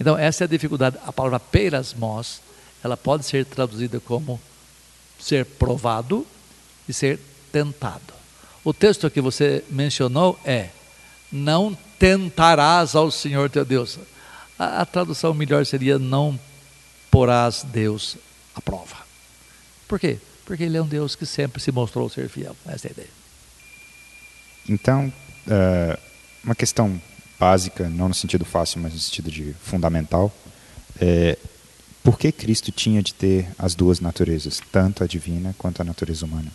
[0.00, 0.96] Então, essa é a dificuldade.
[1.06, 2.40] A palavra perasmos,
[2.82, 4.40] ela pode ser traduzida como
[5.18, 6.26] ser provado
[6.88, 7.20] e ser
[7.52, 8.14] tentado.
[8.64, 10.70] O texto que você mencionou é:
[11.30, 13.96] não tentarás ao Senhor teu Deus.
[14.58, 16.38] A, a tradução melhor seria: não
[17.08, 18.16] porás Deus
[18.56, 18.96] à prova.
[19.86, 20.18] Por quê?
[20.44, 22.56] Porque Ele é um Deus que sempre se mostrou ser fiel.
[22.66, 23.08] Essa é a ideia.
[24.68, 25.12] Então,
[25.46, 25.98] uh,
[26.42, 27.00] uma questão
[27.38, 30.32] básica, não no sentido fácil, mas no sentido de fundamental,
[31.00, 31.38] é
[32.02, 36.26] por que Cristo tinha de ter as duas naturezas, tanto a divina quanto a natureza
[36.26, 36.50] humana?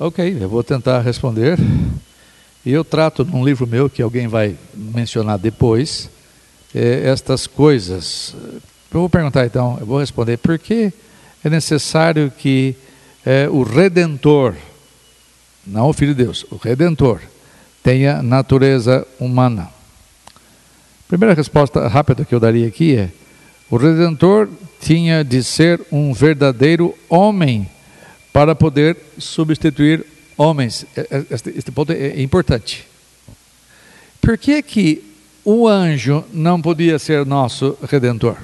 [0.00, 1.56] Ok, eu vou tentar responder.
[2.64, 6.08] E eu trato num livro meu, que alguém vai mencionar depois,
[6.74, 8.34] é, estas coisas.
[8.92, 10.92] Eu vou perguntar então, eu vou responder, por que
[11.44, 12.74] é necessário que
[13.24, 14.54] é, o Redentor,
[15.66, 17.20] não o Filho de Deus, o Redentor,
[17.82, 19.64] tenha natureza humana.
[19.64, 23.10] A primeira resposta rápida que eu daria aqui é:
[23.70, 24.48] o Redentor
[24.80, 27.68] tinha de ser um verdadeiro homem
[28.32, 30.86] para poder substituir homens.
[30.96, 32.86] É, é, este, este ponto é importante.
[34.20, 35.04] Por que que
[35.44, 38.36] o anjo não podia ser nosso Redentor?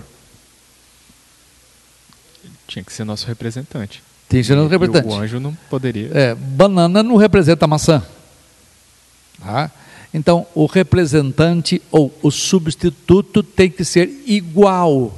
[2.67, 4.03] Tinha que ser nosso representante.
[4.29, 5.09] Tinha que ser nosso representante.
[5.09, 6.11] E o anjo não poderia.
[6.13, 8.03] É, banana não representa maçã.
[9.41, 9.71] Tá?
[10.13, 15.15] Então, o representante ou o substituto tem que ser igual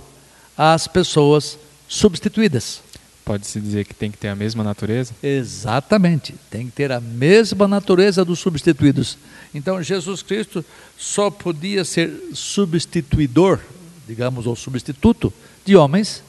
[0.56, 1.58] às pessoas
[1.88, 2.81] substituídas.
[3.24, 5.14] Pode-se dizer que tem que ter a mesma natureza?
[5.22, 9.16] Exatamente, tem que ter a mesma natureza dos substituídos.
[9.54, 10.64] Então, Jesus Cristo
[10.98, 13.60] só podia ser substituidor,
[14.08, 15.32] digamos, ou substituto
[15.64, 16.22] de homens,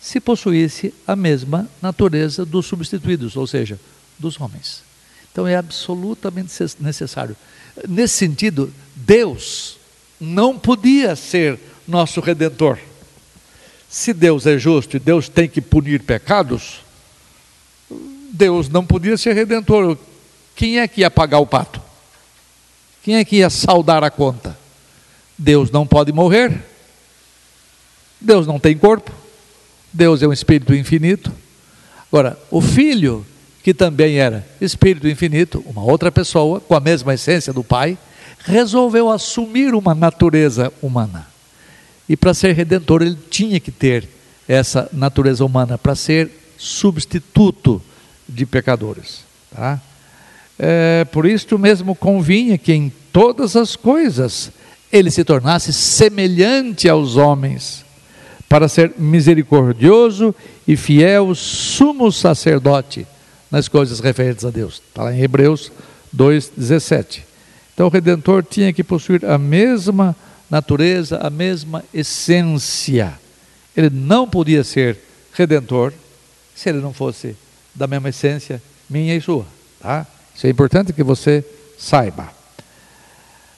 [0.00, 3.78] se possuísse a mesma natureza dos substituídos, ou seja,
[4.18, 4.82] dos homens.
[5.32, 7.36] Então é absolutamente necessário.
[7.88, 9.76] Nesse sentido, Deus
[10.20, 12.78] não podia ser nosso redentor.
[13.90, 16.76] Se Deus é justo e Deus tem que punir pecados,
[18.32, 19.98] Deus não podia ser redentor.
[20.54, 21.82] Quem é que ia pagar o pato?
[23.02, 24.56] Quem é que ia saldar a conta?
[25.36, 26.62] Deus não pode morrer.
[28.20, 29.10] Deus não tem corpo.
[29.92, 31.32] Deus é um espírito infinito.
[32.12, 33.26] Agora, o filho
[33.62, 37.98] que também era espírito infinito, uma outra pessoa com a mesma essência do Pai,
[38.44, 41.29] resolveu assumir uma natureza humana.
[42.10, 44.08] E para ser redentor, ele tinha que ter
[44.48, 47.80] essa natureza humana, para ser substituto
[48.28, 49.20] de pecadores.
[49.54, 49.80] Tá?
[50.58, 54.50] É, por isso mesmo convinha que em todas as coisas
[54.90, 57.84] ele se tornasse semelhante aos homens,
[58.48, 60.34] para ser misericordioso
[60.66, 63.06] e fiel sumo sacerdote
[63.52, 64.82] nas coisas referentes a Deus.
[64.88, 65.70] Está lá em Hebreus
[66.12, 67.20] 2,17.
[67.72, 70.16] Então o Redentor tinha que possuir a mesma
[70.50, 73.18] natureza, a mesma essência.
[73.76, 74.98] Ele não podia ser
[75.32, 75.92] Redentor
[76.54, 77.36] se ele não fosse
[77.74, 79.46] da mesma essência minha e sua.
[79.80, 80.06] Tá?
[80.34, 81.44] Isso é importante que você
[81.78, 82.28] saiba.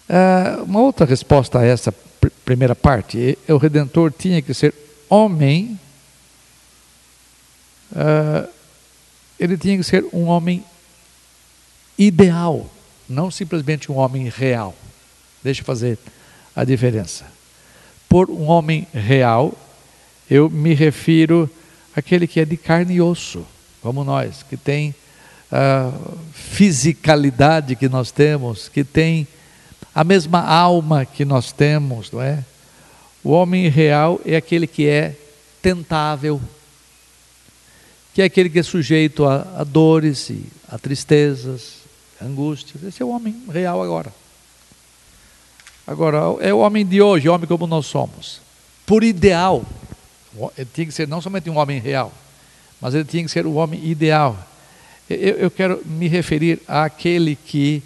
[0.09, 4.75] Uh, uma outra resposta a essa pr primeira parte é o Redentor tinha que ser
[5.09, 5.81] homem.
[7.93, 8.49] Uh,
[9.41, 10.63] ele tinha que ser um homem
[11.99, 12.71] ideal,
[13.09, 14.75] não simplesmente um homem real.
[15.43, 15.99] Deixa eu fazer
[16.55, 17.27] a diferença.
[18.09, 19.55] Por um homem real,
[20.31, 21.49] eu me refiro
[21.97, 23.47] àquele que é de carne e osso,
[23.81, 24.95] como nós, que tem
[25.51, 25.93] a
[26.33, 29.27] fisicalidade que nós temos, que tem
[29.95, 32.45] a mesma alma que nós temos, não é?
[33.23, 35.15] O homem real é aquele que é
[35.61, 36.41] tentável,
[38.15, 41.75] que é aquele que é sujeito a, a dores, e a tristezas,
[42.21, 42.83] angústias.
[42.83, 44.13] Esse é o homem real agora.
[45.87, 48.41] Agora, é o homem de hoje, homem como nós somos.
[48.87, 49.65] Por ideal,
[50.57, 52.13] ele tinha que ser não somente um homem real,
[52.81, 54.39] mas ele tinha que ser o homem ideal.
[55.09, 57.83] Eu, eu quero me referir àquele que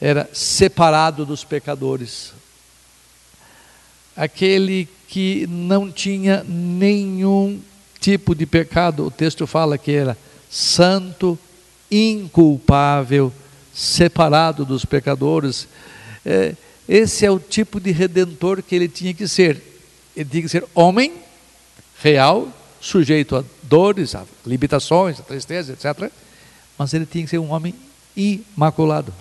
[0.00, 2.32] era separado dos pecadores,
[4.16, 7.60] aquele que não tinha nenhum
[8.00, 10.16] tipo de pecado, o texto fala que era
[10.50, 11.38] santo,
[11.90, 13.32] inculpável,
[13.72, 15.66] separado dos pecadores.
[16.24, 16.54] É,
[16.88, 19.60] esse é o tipo de redentor que ele tinha que ser.
[20.16, 21.12] Ele tinha que ser homem,
[22.02, 22.48] real,
[22.80, 26.10] sujeito a dores, a limitações, a tristeza, etc.
[26.78, 27.74] Mas ele tinha que ser um homem
[28.16, 29.12] imaculado.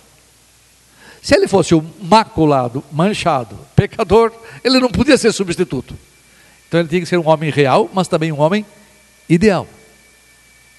[1.22, 5.98] Se ele fosse o maculado, manchado, pecador, ele não podia ser substituto.
[6.68, 8.66] Então ele tinha que ser um homem real, mas também um homem
[9.30, 9.66] ideal.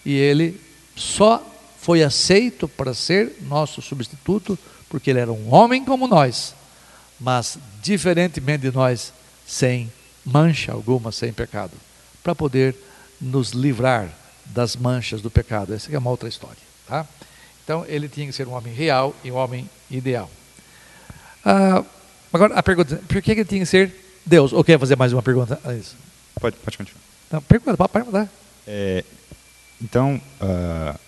[0.05, 0.61] E ele
[0.95, 1.43] só
[1.81, 4.59] foi aceito para ser nosso substituto
[4.89, 6.55] porque ele era um homem como nós,
[7.21, 9.13] mas diferentemente de nós,
[9.47, 9.93] sem
[10.25, 11.73] mancha alguma, sem pecado,
[12.23, 12.75] para poder
[13.21, 14.11] nos livrar
[14.47, 15.75] das manchas do pecado.
[15.75, 16.57] Essa é uma outra história,
[16.87, 17.07] tá?
[17.63, 20.31] Então ele tinha que ser um homem real e um homem ideal.
[21.45, 21.85] Ah,
[22.33, 23.95] agora a pergunta: por que ele tinha que ser
[24.25, 24.53] Deus?
[24.53, 25.61] Ou quer fazer mais uma pergunta?
[25.65, 25.97] É isso.
[26.41, 27.01] Pode, pode continuar.
[27.31, 28.29] Não, pergunta, pode perguntar.
[28.67, 29.05] É,
[29.81, 30.99] então, ah,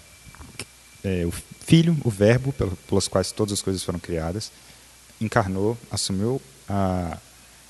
[1.05, 1.33] é, o
[1.67, 2.55] Filho, o Verbo,
[2.89, 4.51] pelos quais todas as coisas foram criadas,
[5.21, 7.17] encarnou, assumiu a,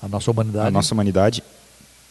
[0.01, 0.67] A nossa humanidade.
[0.67, 1.43] a nossa humanidade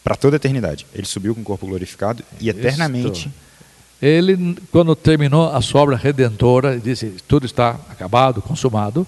[0.03, 0.85] para toda a eternidade.
[0.93, 2.59] Ele subiu com o corpo glorificado e Isto.
[2.59, 3.31] eternamente
[4.01, 9.05] Ele, quando terminou a sua obra redentora, e disse: tudo está acabado, consumado.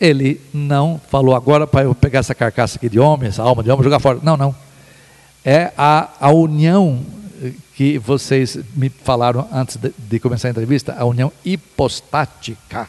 [0.00, 3.70] Ele não falou agora para eu pegar essa carcaça aqui de homem, essa alma de
[3.70, 4.18] homem, jogar fora.
[4.22, 4.54] Não, não.
[5.44, 7.00] É a, a união
[7.42, 12.88] eh, que vocês me falaram antes de, de começar a entrevista, a união hipostática.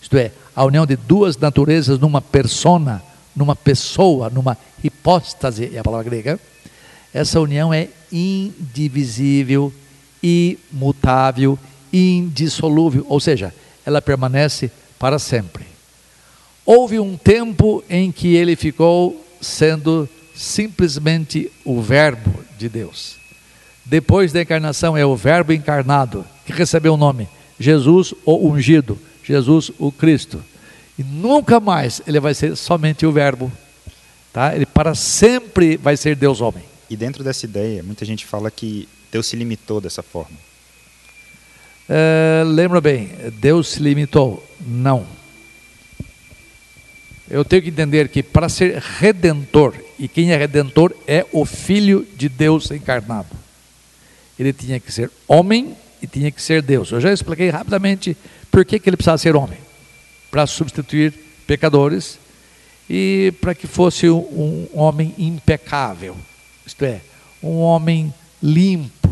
[0.00, 3.00] Isto é, a união de duas naturezas numa persona,
[3.36, 6.40] numa pessoa, numa hipóstase, é a palavra grega.
[7.14, 9.72] Essa união é indivisível,
[10.20, 11.56] imutável,
[11.92, 13.54] indissolúvel, ou seja,
[13.86, 15.64] ela permanece para sempre.
[16.66, 23.14] Houve um tempo em que ele ficou sendo simplesmente o Verbo de Deus.
[23.84, 27.28] Depois da encarnação é o Verbo encarnado, que recebeu o nome
[27.60, 28.98] Jesus o ungido,
[29.28, 30.42] Jesus o Cristo.
[30.98, 33.52] E nunca mais ele vai ser somente o Verbo.
[34.32, 34.54] Tá?
[34.54, 36.64] Ele para sempre vai ser Deus homem.
[36.90, 40.36] E dentro dessa ideia, muita gente fala que Deus se limitou dessa forma.
[41.88, 44.44] É, lembra bem, Deus se limitou?
[44.66, 45.06] Não.
[47.30, 52.06] Eu tenho que entender que para ser redentor, e quem é redentor é o Filho
[52.16, 53.28] de Deus encarnado.
[54.38, 56.90] Ele tinha que ser homem e tinha que ser Deus.
[56.90, 58.16] Eu já expliquei rapidamente
[58.50, 59.58] por que, que ele precisava ser homem
[60.30, 61.12] para substituir
[61.46, 62.18] pecadores
[62.88, 66.16] e para que fosse um, homem impecável,
[66.66, 67.00] isto é,
[67.42, 69.08] um homem limpo,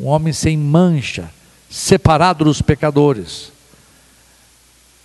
[0.00, 1.30] um homem sem mancha,
[1.68, 3.52] separado dos pecadores.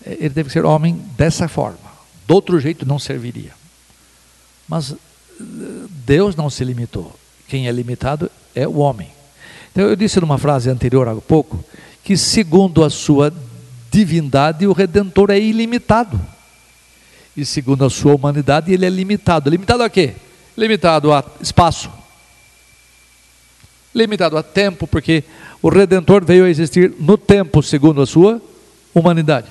[0.06, 1.92] Ele deve ser homem dessa forma,
[2.26, 3.54] de outro jeito não serviria.
[4.68, 4.96] Mas eh,
[6.06, 7.14] Deus não se limitou,
[7.48, 9.10] quem é limitado é o homem.
[9.72, 11.64] Então eu disse numa frase anterior há pouco
[12.04, 13.34] que segundo a sua
[13.92, 16.20] divindade o redentor é ilimitado.
[17.36, 19.50] E segundo a sua humanidade ele é limitado.
[19.50, 20.14] Limitado a quê?
[20.58, 21.90] Limitado a espaço.
[23.94, 25.24] Limitado a tempo, porque
[25.62, 28.42] o redentor veio a existir no tempo segundo a sua
[28.94, 29.48] humanidade.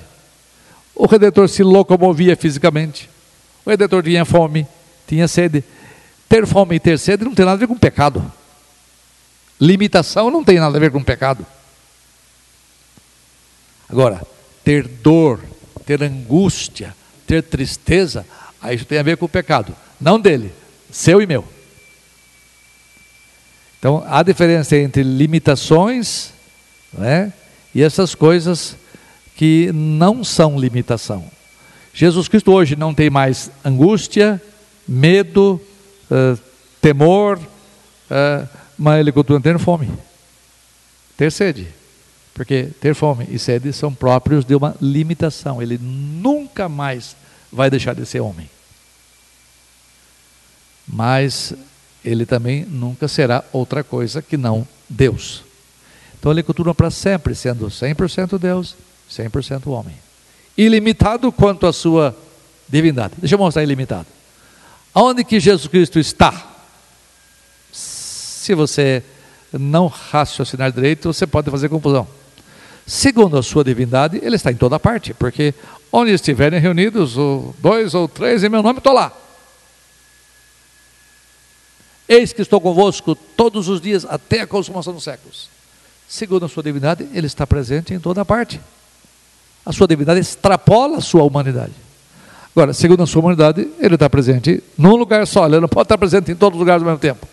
[0.95, 3.09] O redentor se locomovia fisicamente.
[3.64, 4.66] O redentor tinha fome,
[5.07, 5.62] tinha sede.
[6.28, 8.32] Ter fome e ter sede não tem nada a ver com pecado.
[9.61, 11.47] Limitação não tem nada a ver com pecado.
[13.89, 14.20] Agora,
[14.64, 15.41] ter dor,
[15.84, 16.95] ter angústia,
[17.26, 18.26] ter tristeza,
[18.72, 19.74] isso tem a ver com o pecado.
[20.01, 20.53] Não dele,
[20.91, 21.45] seu e meu.
[23.78, 26.32] Então, há diferença entre limitações
[26.93, 27.32] né,
[27.74, 28.76] e essas coisas
[29.37, 31.30] que não são limitação.
[31.93, 34.43] Jesus Cristo hoje não tem mais angústia,
[34.89, 35.61] medo,
[36.11, 36.39] uh,
[36.80, 39.91] temor, uh, mas ele continua tendo fome,
[41.16, 41.68] ter sede.
[42.37, 45.62] Porque ter fome e sede são próprios de uma limitação.
[45.62, 47.16] Ele nunca mais
[47.51, 48.51] vai deixar de ser homem.
[50.87, 51.55] Mas
[52.05, 55.45] ele também nunca será outra coisa que não Deus.
[56.20, 58.76] Então ele continua para sempre sendo 100% Deus,
[59.11, 59.97] 100% homem.
[60.59, 62.14] Ilimitado quanto à sua
[62.68, 63.14] divindade.
[63.16, 64.09] Deixa eu mostrar ilimitado.
[64.93, 66.53] Aonde que Jesus Cristo está?
[67.72, 69.03] Se você
[69.55, 72.07] não raciocinar direito, você pode fazer confusão.
[72.87, 75.53] Segundo a sua divindade, ele está em toda parte, porque
[75.91, 77.16] onde estiverem reunidos,
[77.59, 79.12] dois ou três em meu nome, estou lá.
[82.09, 85.49] Eis que estou convosco todos os dias até a consumação dos séculos.
[86.09, 88.61] Segundo a sua divindade, ele está presente em toda parte.
[89.64, 91.72] A sua divindade extrapola a sua humanidade.
[92.55, 95.99] Agora, segundo a sua humanidade, ele está presente num lugar só, ele não pode estar
[95.99, 97.26] presente em todos os lugares ao mesmo tempo.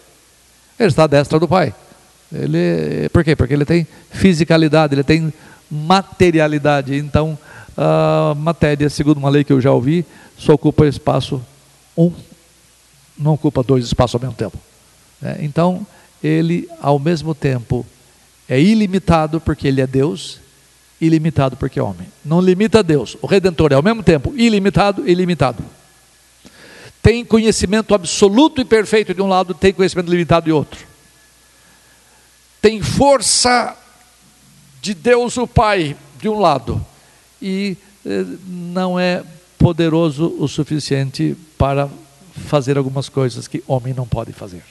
[0.79, 1.73] Ele está à destra do Pai.
[2.33, 3.35] Ele, por quê?
[3.35, 5.31] Porque ele tem fisicalidade, ele tem
[5.69, 6.95] materialidade.
[6.95, 7.37] Então,
[7.77, 10.05] a matéria, segundo uma lei que eu já ouvi,
[10.37, 11.41] só ocupa espaço
[11.97, 12.11] um,
[13.17, 14.57] não ocupa dois espaços ao mesmo tempo.
[15.21, 15.85] É, então,
[16.23, 17.85] ele, ao mesmo tempo,
[18.49, 20.41] é ilimitado porque ele é Deus
[20.99, 22.07] ilimitado porque é homem.
[22.23, 23.17] Não limita Deus.
[23.21, 25.63] O Redentor é ao mesmo tempo ilimitado e ilimitado.
[27.01, 30.92] Tem conhecimento absoluto e perfeito de um lado, tem conhecimento limitado de outro.
[32.63, 33.75] Tem força
[34.81, 36.83] de Deus o Pai de um lado
[37.41, 39.21] e eh, não é
[39.57, 41.89] poderoso o suficiente para
[42.47, 44.63] fazer algumas coisas que homem não pode fazer.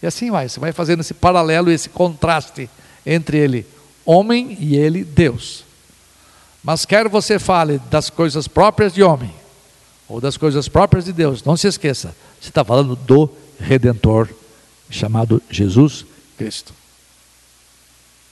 [0.00, 2.70] E assim vai, você vai fazendo esse paralelo, esse contraste
[3.04, 3.66] entre ele,
[4.04, 5.64] homem, e ele, Deus.
[6.62, 9.34] Mas quer você fale das coisas próprias de homem,
[10.08, 14.28] ou das coisas próprias de Deus, não se esqueça, você está falando do Redentor,
[14.88, 16.06] chamado Jesus
[16.38, 16.85] Cristo.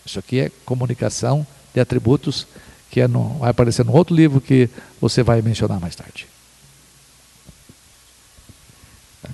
[0.04, 2.46] Isso aqui é comunicação de atributos
[2.94, 6.28] que é no, vai aparecer no outro livro que você vai mencionar mais tarde.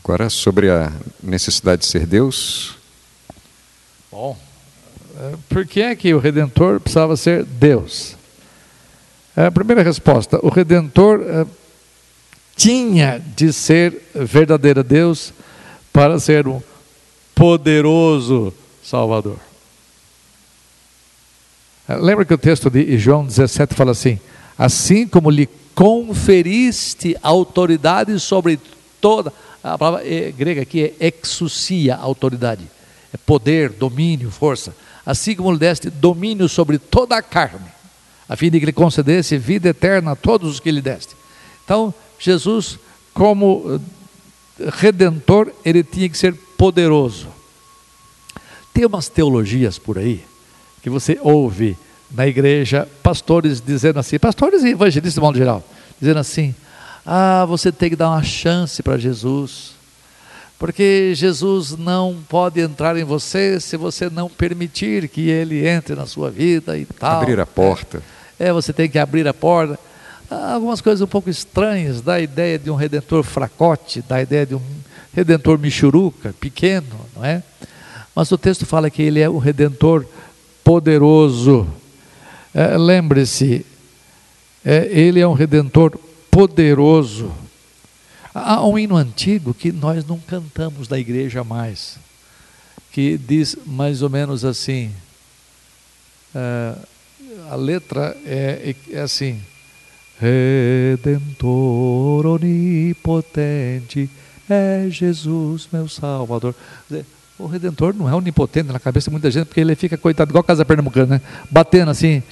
[0.03, 0.91] Agora, sobre a
[1.23, 2.79] necessidade de ser Deus.
[4.11, 4.35] Bom,
[5.19, 8.17] é, por que é que o Redentor precisava ser Deus?
[9.37, 11.47] É, a primeira resposta: o Redentor é,
[12.57, 15.35] tinha de ser verdadeiro Deus
[15.93, 16.63] para ser um
[17.35, 19.50] poderoso Salvador.
[21.99, 24.19] Lembra que o texto de João 17 fala assim:
[24.59, 28.61] Assim como lhe conferiste autoridade sobre
[29.01, 29.33] toda
[29.63, 32.67] a palavra é, grega aqui é exousia, autoridade.
[33.13, 34.75] É poder, domínio, força.
[35.05, 37.67] Assim como lhe deste domínio sobre toda a carne,
[38.29, 41.15] a fim de que lhe concedesse vida eterna a todos os que lhe deste.
[41.65, 42.79] Então, Jesus,
[43.13, 43.81] como
[44.59, 47.29] eh, redentor, ele tinha que ser poderoso.
[48.73, 50.25] Tem umas teologias por aí
[50.83, 51.77] que você ouve
[52.11, 55.63] na igreja pastores dizendo assim, pastores e evangelistas de modo geral,
[56.01, 56.55] dizendo assim:
[57.05, 59.73] ah, você tem que dar uma chance para Jesus.
[60.59, 66.05] Porque Jesus não pode entrar em você se você não permitir que ele entre na
[66.05, 67.23] sua vida e tal.
[67.23, 68.03] Abrir a porta.
[68.39, 69.79] É, é você tem que abrir a porta.
[70.31, 74.63] Algumas coisas um pouco estranhas, da ideia de um redentor fracote, da ideia de um
[75.15, 77.43] redentor michuruca, pequeno, não é?
[78.15, 80.05] Mas o texto fala que ele é o redentor
[80.71, 81.67] poderoso.
[82.55, 83.67] É, Lembre-se,
[84.65, 85.99] é, ele é um redentor
[86.31, 87.33] poderoso.
[88.33, 91.99] Há um hino antigo que nós não cantamos da igreja mais,
[92.93, 94.93] que diz mais ou menos assim:
[96.37, 96.79] uh,
[97.51, 99.43] a letra é, é assim,
[100.21, 101.47] Redentor
[102.27, 104.09] onipotente
[104.49, 106.55] é Jesus, meu Salvador.
[107.41, 110.43] O Redentor não é onipotente na cabeça de muita gente, porque ele fica coitado, igual
[110.43, 111.21] a casa pernambucana, né?
[111.51, 112.23] batendo assim,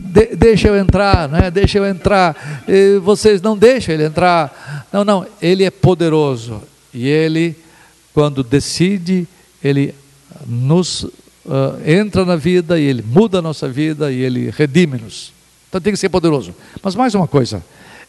[0.00, 1.48] de, deixa eu entrar, né?
[1.48, 2.64] deixa eu entrar.
[2.66, 4.88] E vocês não deixam ele entrar.
[4.92, 6.60] Não, não, ele é poderoso.
[6.92, 7.56] E ele,
[8.12, 9.28] quando decide,
[9.62, 9.94] ele
[10.44, 11.10] nos uh,
[11.86, 15.32] entra na vida e ele muda a nossa vida e ele redime-nos.
[15.68, 16.52] Então tem que ser poderoso.
[16.82, 17.62] Mas mais uma coisa,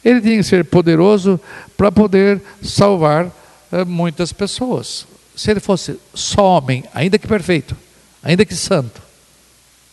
[0.03, 1.39] ele tem que ser poderoso
[1.77, 5.12] para poder salvar uh, muitas pessoas.
[5.35, 7.75] Se ele fosse só homem, ainda que perfeito,
[8.21, 9.01] ainda que santo,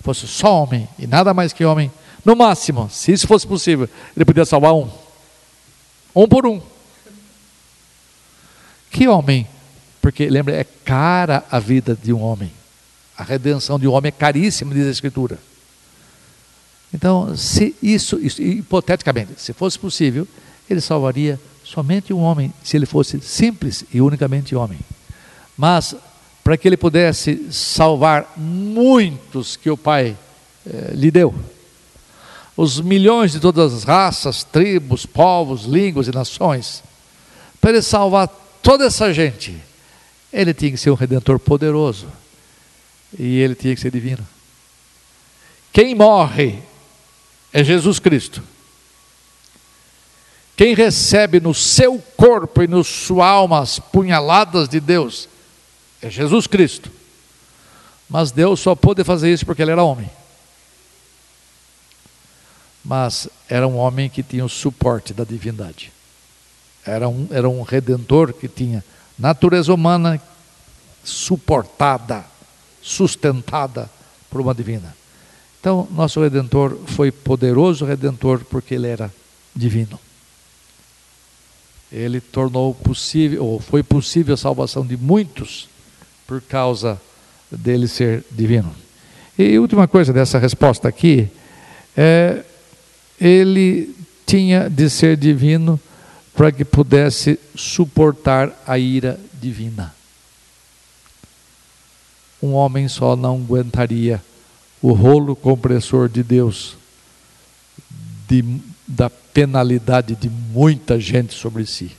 [0.02, 1.90] fosse só homem e nada mais que homem,
[2.24, 4.90] no máximo, se isso fosse possível, ele podia salvar um.
[6.14, 6.60] Um por um.
[8.90, 9.46] Que homem?
[10.02, 12.52] Porque, lembra, é cara a vida de um homem.
[13.16, 15.38] A redenção de um homem é caríssima, diz a Escritura.
[16.92, 20.26] Então, se isso, isso, hipoteticamente, se fosse possível,
[20.68, 24.78] ele salvaria somente um homem, se ele fosse simples e unicamente homem.
[25.60, 25.94] Mas,
[26.42, 30.16] para que ele pudesse salvar muitos que o Pai
[30.66, 31.34] eh, lhe deu,
[32.56, 36.82] os milhões de todas as raças, tribos, povos, línguas e nações,
[37.60, 38.26] para ele salvar
[38.62, 39.54] toda essa gente,
[40.32, 42.06] ele tinha que ser um redentor poderoso
[43.18, 44.26] e ele tinha que ser divino.
[45.74, 46.58] Quem morre
[47.52, 48.42] é Jesus Cristo.
[50.56, 55.28] Quem recebe no seu corpo e na sua alma as punhaladas de Deus
[56.02, 56.90] é Jesus Cristo.
[58.08, 60.10] Mas Deus só pôde fazer isso porque ele era homem
[62.84, 65.92] mas era um homem que tinha o suporte da divindade.
[66.84, 68.82] Era um, era um redentor que tinha
[69.18, 70.20] natureza humana
[71.04, 72.24] suportada,
[72.82, 73.90] sustentada
[74.30, 74.96] por uma divina.
[75.60, 79.12] Então, nosso redentor foi poderoso redentor porque ele era
[79.54, 80.00] divino.
[81.92, 85.68] Ele tornou possível, ou foi possível a salvação de muitos
[86.30, 87.00] por causa
[87.50, 88.72] dele ser divino.
[89.36, 91.28] E última coisa dessa resposta aqui
[91.96, 92.44] é
[93.20, 93.92] ele
[94.24, 95.78] tinha de ser divino
[96.32, 99.92] para que pudesse suportar a ira divina.
[102.40, 104.22] Um homem só não aguentaria
[104.80, 106.76] o rolo compressor de Deus
[108.28, 108.44] de,
[108.86, 111.90] da penalidade de muita gente sobre si.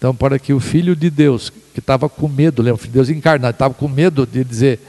[0.00, 2.94] Então, para que o Filho de Deus, que estava com medo, lembra, o Filho de
[2.94, 4.80] Deus encarnado, estava com medo de dizer,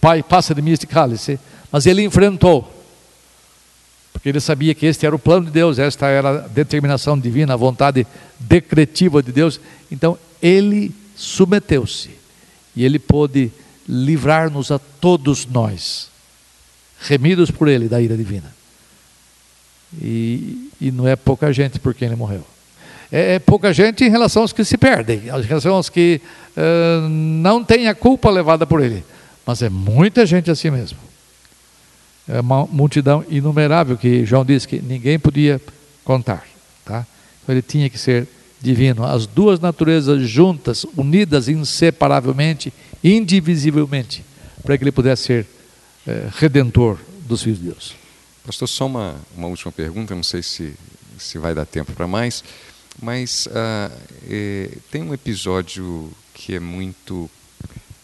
[0.00, 1.38] Pai, passa de mim este cálice,
[1.70, 2.68] mas ele enfrentou,
[4.12, 7.54] porque ele sabia que este era o plano de Deus, esta era a determinação divina,
[7.54, 8.04] a vontade
[8.40, 9.60] decretiva de Deus.
[9.88, 12.10] Então, ele submeteu-se
[12.74, 13.52] e ele pôde
[13.88, 16.08] livrar-nos a todos nós,
[16.98, 18.52] remidos por ele da ira divina.
[20.02, 22.44] E, e não é pouca gente por quem ele morreu.
[23.10, 26.20] É, é, pouca gente em relação aos que se perdem, em relação aos que
[26.56, 29.04] uh, não têm a culpa levada por ele.
[29.46, 30.98] Mas é muita gente assim mesmo.
[32.28, 35.60] É uma multidão inumerável que João disse que ninguém podia
[36.04, 36.44] contar.
[36.84, 37.06] Tá?
[37.42, 38.26] Então ele tinha que ser
[38.60, 39.04] divino.
[39.04, 42.72] As duas naturezas juntas, unidas inseparavelmente,
[43.04, 44.24] indivisivelmente,
[44.64, 45.46] para que ele pudesse ser
[46.06, 47.94] é, redentor dos filhos de Deus.
[48.44, 50.74] Pastor, só uma, uma última pergunta, não sei se,
[51.18, 52.42] se vai dar tempo para mais,
[53.00, 53.90] mas ah,
[54.28, 57.30] é, tem um episódio que é muito,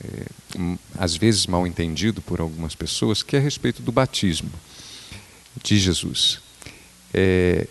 [0.04, 4.50] é, às vezes mal entendido por algumas pessoas, que é a respeito do batismo
[5.62, 6.40] de Jesus.
[7.12, 7.66] É,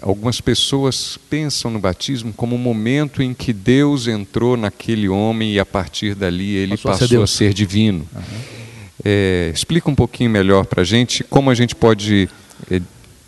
[0.00, 5.58] algumas pessoas pensam no batismo como o momento em que Deus entrou naquele homem e
[5.58, 8.06] a partir dali ele passou, passou a, ser, a ser divino.
[8.14, 9.50] Uhum.
[9.52, 12.28] Explica um pouquinho melhor para a gente como a gente pode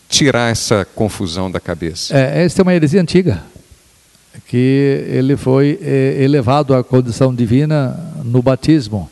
[0.09, 2.17] tirar essa confusão da cabeça.
[2.17, 3.43] É, essa é uma heresia antiga,
[4.47, 9.11] que ele foi é, elevado à condição divina no batismo.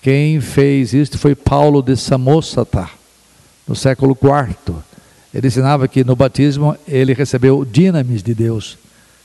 [0.00, 2.88] Quem fez isso foi Paulo de Samosata,
[3.66, 4.76] no século IV.
[5.32, 8.78] Ele ensinava que no batismo ele recebeu dinamis de Deus,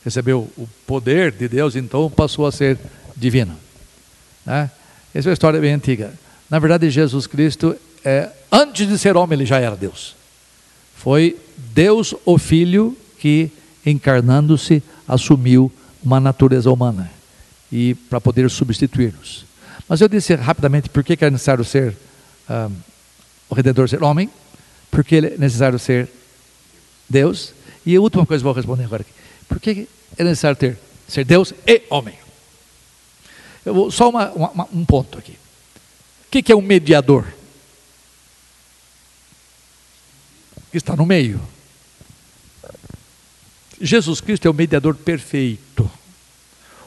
[0.03, 2.77] recebeu o poder de Deus, então passou a ser
[3.15, 3.55] divino.
[4.45, 4.71] Né?
[5.13, 6.13] Essa é uma história bem antiga.
[6.49, 10.15] Na verdade, Jesus Cristo, é, antes de ser homem, ele já era Deus.
[10.99, 11.39] Foi
[11.73, 13.49] Deus, o Filho, que,
[13.85, 15.71] encarnando-se, assumiu
[16.03, 17.09] uma natureza humana
[17.71, 19.45] e para poder substituir-nos.
[19.87, 21.95] Mas eu disse rapidamente por que é necessário ser
[22.49, 22.75] um,
[23.49, 24.29] o Redentor ser homem,
[24.91, 26.09] porque é necessário ser
[27.09, 27.53] Deus.
[27.85, 29.11] E a última coisa que vou responder agora aqui.
[29.47, 29.87] Por que
[30.17, 30.77] é necessário ter,
[31.07, 32.15] ser Deus e homem?
[33.65, 35.31] Eu vou, só uma, uma, um ponto aqui.
[35.31, 37.38] O que, que é um mediador?
[40.71, 41.41] Que está no meio.
[43.81, 45.89] Jesus Cristo é o mediador perfeito.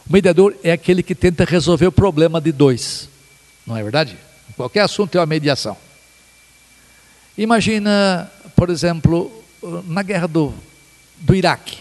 [0.06, 3.08] O mediador é aquele que tenta resolver o problema de dois.
[3.66, 4.16] Não é verdade?
[4.56, 5.76] Qualquer assunto tem uma mediação.
[7.36, 9.32] Imagina, por exemplo,
[9.86, 10.52] na guerra do,
[11.18, 11.78] do Iraque.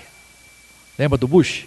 [0.98, 1.66] Lembra do Bush?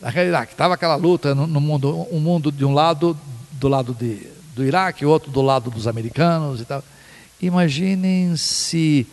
[0.00, 3.18] Na guerra do Iraque, estava aquela luta no, no mundo, um mundo de um lado,
[3.52, 6.82] do lado de, do Iraque, outro do lado dos americanos e tal.
[7.40, 9.06] Imaginem se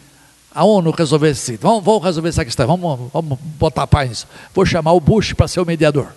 [0.51, 4.27] a ONU resolvesse, vamos, vamos resolver essa questão, vamos, vamos botar paz nisso.
[4.53, 6.13] Vou chamar o Bush para ser o mediador.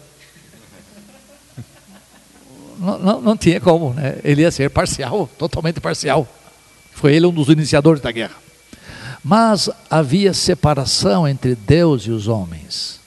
[2.79, 4.19] Não, não, não, tinha como, né?
[4.23, 6.27] ele ia ser parcial, totalmente parcial.
[6.93, 8.37] Foi ele um dos iniciadores da guerra.
[9.25, 13.01] Mas havia separação entre Deus e os homens.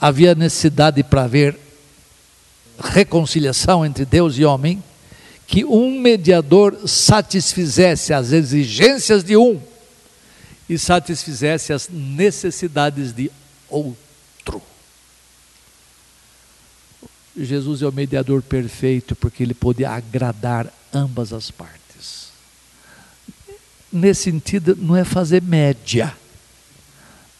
[0.00, 1.58] Havia necessidade para haver
[2.78, 4.82] reconciliação entre Deus e homem,
[5.50, 9.60] que um mediador satisfizesse as exigências de um
[10.68, 13.28] e satisfizesse as necessidades de
[13.68, 14.62] outro.
[17.36, 22.28] Jesus é o mediador perfeito porque ele pôde agradar ambas as partes.
[23.92, 26.16] Nesse sentido, não é fazer média,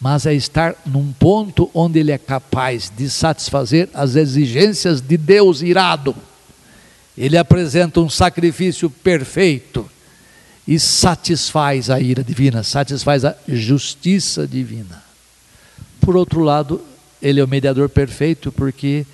[0.00, 5.62] mas é estar num ponto onde ele é capaz de satisfazer as exigências de Deus
[5.62, 6.16] irado.
[7.21, 9.87] Ele apresenta um sacrifício perfeito
[10.66, 15.03] e satisfaz a ira divina, satisfaz a justiça divina.
[16.01, 16.81] Por outro lado,
[17.21, 19.05] ele é o mediador perfeito porque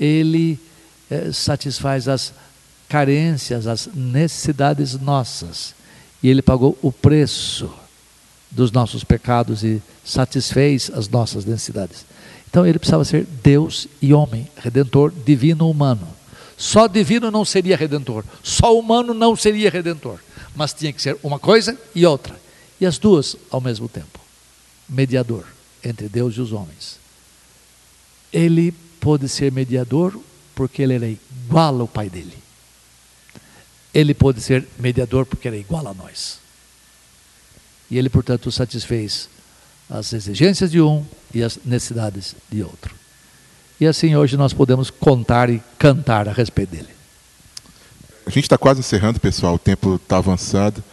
[0.00, 0.58] ele
[1.08, 2.32] é, satisfaz as
[2.88, 5.72] carências, as necessidades nossas.
[6.20, 7.72] E ele pagou o preço
[8.50, 12.04] dos nossos pecados e satisfez as nossas necessidades.
[12.50, 16.21] Então ele precisava ser Deus e homem, redentor divino humano.
[16.62, 20.20] Só divino não seria redentor, só humano não seria redentor
[20.54, 22.40] mas tinha que ser uma coisa e outra.
[22.80, 24.20] E as duas ao mesmo tempo.
[24.88, 25.46] Mediador
[25.82, 26.98] entre Deus e os homens.
[28.32, 30.18] Ele pôde ser mediador
[30.54, 32.36] porque ele era igual ao pai dele.
[33.92, 36.38] Ele pôde ser mediador porque era igual a nós.
[37.90, 39.28] E ele, portanto, satisfez
[39.88, 41.04] as exigências de um
[41.34, 42.94] e as necessidades de outro.
[43.82, 46.88] E assim hoje nós podemos contar e cantar a respeito dele.
[48.24, 50.84] A gente está quase encerrando, pessoal, o tempo está avançado.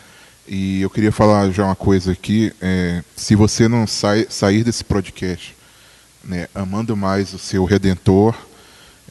[0.47, 2.51] E eu queria falar já uma coisa aqui.
[2.59, 5.55] é, se você não sai, sair desse podcast
[6.23, 8.33] né, amando mais o seu redentor,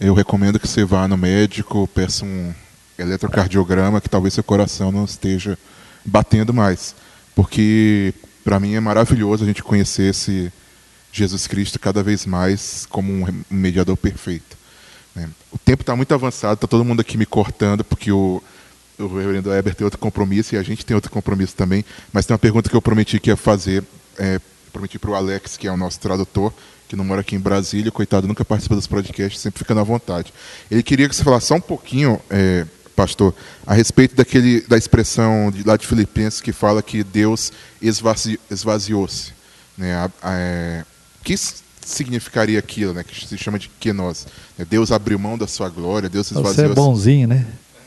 [0.00, 2.52] eu recomendo que você vá no médico, peça um
[2.98, 5.56] eletrocardiograma, que talvez seu coração não esteja
[6.04, 6.96] batendo mais.
[7.32, 8.12] Porque
[8.42, 10.52] para mim é maravilhoso a gente conhecer esse
[11.12, 14.56] Jesus Cristo cada vez mais como um mediador perfeito.
[15.14, 15.28] né.
[15.50, 18.42] O tempo está muito avançado, está todo mundo aqui me cortando, porque o,
[18.98, 21.84] o reverendo Heber tem outro compromisso e a gente tem outro compromisso também.
[22.12, 23.82] Mas tem uma pergunta que eu prometi que ia fazer,
[24.18, 24.38] é,
[24.72, 26.52] prometi para o Alex, que é o nosso tradutor,
[26.88, 30.32] que não mora aqui em Brasília, coitado, nunca participa dos podcasts, sempre ficando à vontade.
[30.70, 32.64] Ele queria que você falasse só um pouquinho, é,
[32.96, 33.34] pastor,
[33.66, 39.32] a respeito daquele, da expressão de, lá de Filipenses que fala que Deus esvazi- esvaziou-se.
[39.76, 39.94] Né?
[39.94, 40.84] A- a- é,
[41.28, 41.36] que
[41.84, 43.04] significaria aquilo, né?
[43.04, 44.26] que se chama de kenos?
[44.56, 44.66] né?
[44.68, 47.44] Deus abriu mão da sua glória, Deus Você é bonzinho, né?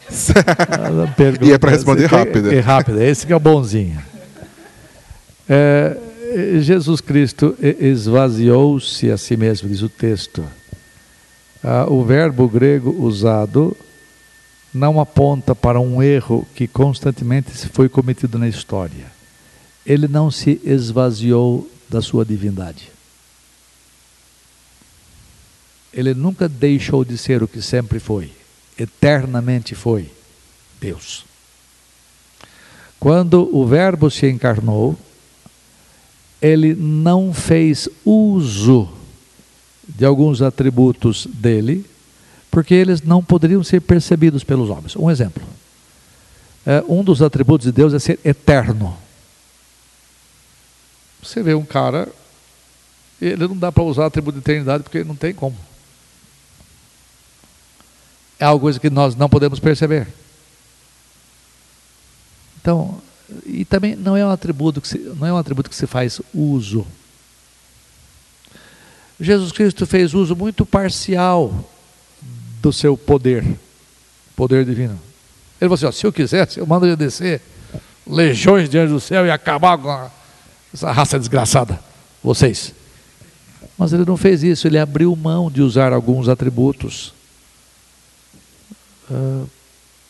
[1.42, 2.52] E é pra responder Você tem- rápido.
[2.52, 4.00] É rápido, esse que é o bonzinho.
[5.50, 5.98] É,
[6.60, 10.44] Jesus Cristo esvaziou-se a si mesmo, diz o texto.
[11.64, 13.76] Ah, o verbo grego usado
[14.74, 19.06] não aponta para um erro que constantemente foi cometido na história.
[19.86, 22.92] Ele não se esvaziou da sua divindade.
[25.94, 28.32] Ele nunca deixou de ser o que sempre foi,
[28.78, 30.10] eternamente foi
[30.80, 31.26] Deus.
[33.00, 34.98] Quando o Verbo se encarnou,
[36.42, 38.90] ele não fez uso
[39.88, 41.86] de alguns atributos dele,
[42.50, 44.96] porque eles não poderiam ser percebidos pelos homens.
[44.96, 45.44] Um exemplo:
[46.66, 48.98] é, um dos atributos de Deus é ser eterno.
[51.22, 52.08] Você vê um cara,
[53.22, 55.58] ele não dá para usar o atributo de eternidade porque não tem como.
[58.42, 60.08] É algo que nós não podemos perceber.
[62.60, 63.00] Então,
[63.46, 66.20] e também não é um atributo que se, não é um atributo que se faz
[66.34, 66.86] uso.
[69.20, 71.54] Jesus Cristo fez uso muito parcial
[72.60, 73.46] do seu poder,
[74.36, 75.00] poder divino.
[75.60, 77.42] Ele falou assim: ó, se eu quisesse, eu mando ele descer
[78.08, 80.10] legiões de anjos do céu e acabar com
[80.74, 81.80] essa raça desgraçada,
[82.24, 82.74] vocês.
[83.78, 87.14] Mas ele não fez isso, ele abriu mão de usar alguns atributos,
[89.12, 89.46] ah,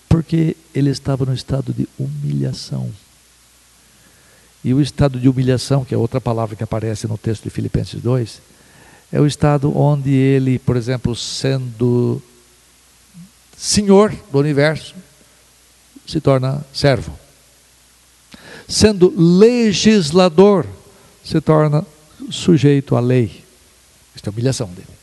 [0.08, 2.92] porque ele estava no estado de humilhação.
[4.64, 8.02] E o estado de humilhação, que é outra palavra que aparece no texto de Filipenses
[8.02, 8.42] 2,
[9.12, 12.22] é o estado onde ele, por exemplo, sendo
[13.58, 14.96] senhor do universo,
[16.06, 17.18] se torna servo.
[18.68, 20.66] Sendo legislador,
[21.24, 21.86] se torna
[22.30, 23.44] sujeito à lei.
[24.16, 25.01] Isso é humilhação dele.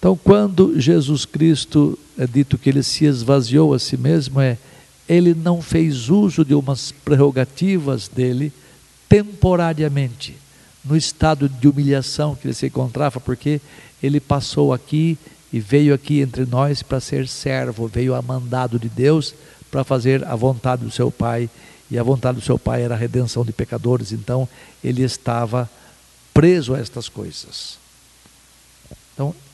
[0.00, 4.56] Então, quando Jesus Cristo é dito que ele se esvaziou a si mesmo, é
[5.06, 8.50] ele não fez uso de umas prerrogativas dele
[9.10, 10.34] temporariamente,
[10.82, 13.60] no estado de humilhação que ele se encontrava, porque
[14.02, 15.18] ele passou aqui
[15.52, 19.34] e veio aqui entre nós para ser servo, veio a mandado de Deus
[19.70, 21.50] para fazer a vontade do seu Pai,
[21.90, 24.48] e a vontade do seu Pai era a redenção de pecadores, então
[24.82, 25.68] ele estava
[26.32, 27.79] preso a estas coisas.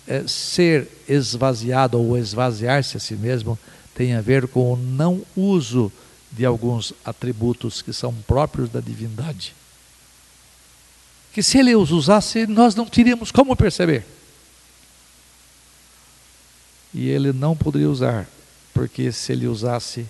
[0.08, 3.58] É, ser esvaziado ou esvaziar-se a si mesmo
[3.94, 5.90] tem a ver com o não uso
[6.30, 9.54] de alguns atributos que são próprios da divindade.
[11.32, 14.04] Que se ele os usasse, nós não teríamos como perceber.
[16.94, 18.28] E ele não poderia usar,
[18.72, 20.06] porque se ele usasse,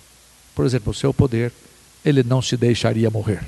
[0.53, 1.51] por exemplo, o seu poder,
[2.03, 3.43] ele não se deixaria morrer.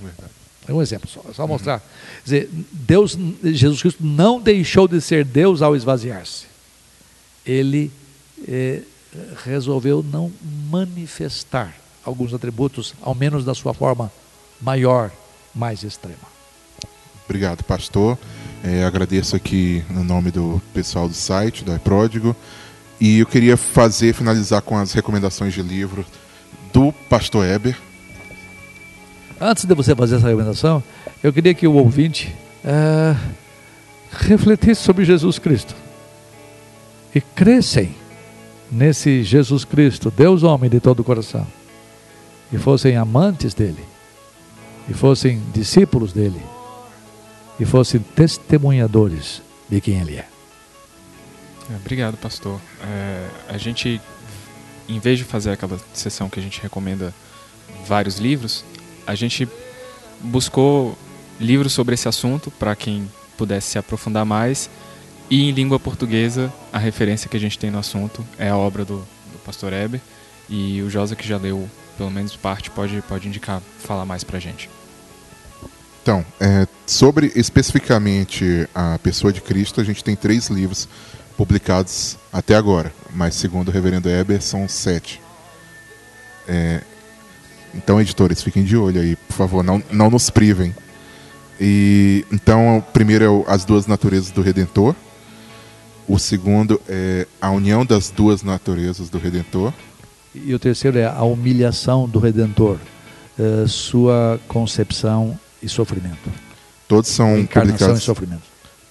[0.00, 0.43] Verdade.
[0.66, 1.80] É um exemplo só, só mostrar.
[1.80, 6.46] Quer dizer, Deus, Jesus Cristo não deixou de ser Deus ao esvaziar-se.
[7.44, 7.90] Ele
[8.48, 8.82] eh,
[9.44, 10.32] resolveu não
[10.70, 11.74] manifestar
[12.04, 14.10] alguns atributos, ao menos da sua forma
[14.60, 15.10] maior,
[15.54, 16.34] mais extrema.
[17.24, 18.18] Obrigado, pastor.
[18.62, 22.36] É, agradeço aqui no nome do pessoal do site, da Pródigo.
[23.00, 26.04] E eu queria fazer, finalizar com as recomendações de livro
[26.72, 27.76] do pastor Eber.
[29.46, 30.82] Antes de você fazer essa recomendação,
[31.22, 32.34] eu queria que o ouvinte
[32.64, 33.14] eh,
[34.10, 35.74] refletisse sobre Jesus Cristo
[37.14, 37.94] e crescem
[38.72, 41.46] nesse Jesus Cristo, Deus homem de todo o coração,
[42.50, 43.84] e fossem amantes dele,
[44.88, 46.40] e fossem discípulos dele,
[47.60, 50.26] e fossem testemunhadores de quem ele é.
[51.70, 52.58] É, Obrigado, pastor.
[52.82, 54.00] É, a gente,
[54.88, 57.12] em vez de fazer aquela sessão que a gente recomenda
[57.86, 58.64] vários livros,
[59.06, 59.48] a gente
[60.20, 60.96] buscou
[61.40, 64.70] livros sobre esse assunto para quem pudesse se aprofundar mais.
[65.30, 68.84] E em língua portuguesa, a referência que a gente tem no assunto é a obra
[68.84, 70.00] do, do pastor Heber.
[70.48, 74.38] E o Josa, que já leu pelo menos parte, pode, pode indicar, falar mais pra
[74.38, 74.68] gente.
[76.02, 80.86] Então, é, sobre especificamente a pessoa de Cristo, a gente tem três livros
[81.36, 85.22] publicados até agora, mas segundo o reverendo Eber, são sete.
[86.46, 86.82] É,
[87.76, 90.74] então, editores, fiquem de olho aí, por favor, não, não nos privem.
[91.60, 94.94] E então, o primeiro é As Duas Naturezas do Redentor.
[96.06, 99.72] O segundo é A União das Duas Naturezas do Redentor.
[100.34, 102.78] E o terceiro é a humilhação do Redentor,
[103.38, 106.30] eh, sua concepção e sofrimento.
[106.88, 108.42] Todos são Encarnação e publicados sofrimento.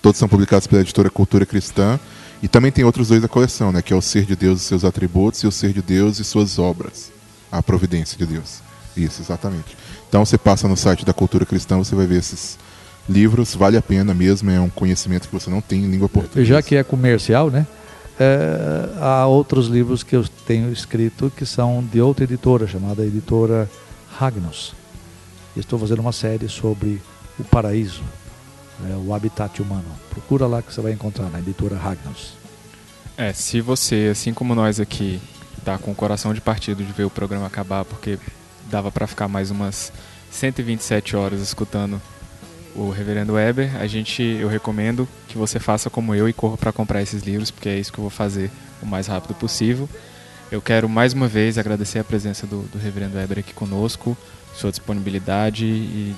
[0.01, 1.99] Todos são publicados pela editora Cultura Cristã.
[2.41, 3.81] E também tem outros dois da coleção, né?
[3.81, 6.26] Que é o Ser de Deus e seus atributos e o Ser de Deus e
[6.26, 7.11] suas obras.
[7.49, 8.61] A providência de Deus.
[8.95, 9.78] Isso, exatamente.
[10.07, 12.57] Então você passa no site da Cultura Cristã, você vai ver esses
[13.10, 13.56] livros.
[13.56, 16.45] Vale a pena mesmo, é um conhecimento que você não tem em língua portuguesa.
[16.45, 17.65] Já que é comercial, né?
[18.20, 23.70] eh, há outros livros que eu tenho escrito que são de outra editora, chamada editora
[24.18, 24.74] Ragnos.
[25.56, 27.02] Estou fazendo uma série sobre
[27.40, 28.03] o paraíso,
[28.80, 29.86] né, o habitat humano.
[30.10, 32.34] Procura lá que você vai encontrar na editora Ragnos.
[33.15, 35.22] É, se você, assim como nós aqui,
[35.64, 38.18] tá com o coração de partido de ver o programa acabar, porque
[38.74, 39.94] dava pra ficar mais umas
[40.32, 42.02] 127 horas escutando
[42.76, 46.72] o Reverendo Weber, a gente, eu recomendo que você faça como eu e corra para
[46.72, 48.50] comprar esses livros, porque é isso que eu vou fazer
[48.82, 49.88] o mais rápido possível.
[50.52, 54.18] Eu quero mais uma vez agradecer a presença do, do Reverendo Weber aqui conosco,
[54.56, 56.16] sua disponibilidade e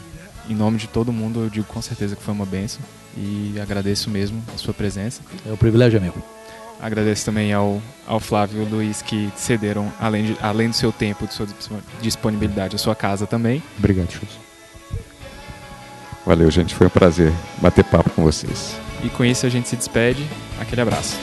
[0.49, 2.81] em nome de todo mundo eu digo com certeza que foi uma benção
[3.17, 5.21] e agradeço mesmo a sua presença.
[5.45, 6.34] É o privilégio meu.
[6.81, 10.91] Agradeço também ao, ao Flávio e ao Luiz que cederam, além, de, além do seu
[10.91, 11.47] tempo, de sua
[12.01, 13.63] disponibilidade, a sua casa também.
[13.77, 14.45] Obrigado, Chus.
[16.25, 16.73] Valeu, gente.
[16.73, 17.31] Foi um prazer
[17.61, 18.75] bater papo com vocês.
[19.03, 20.25] E com isso a gente se despede.
[20.59, 21.17] Aquele abraço.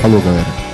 [0.00, 0.69] Falou, galera.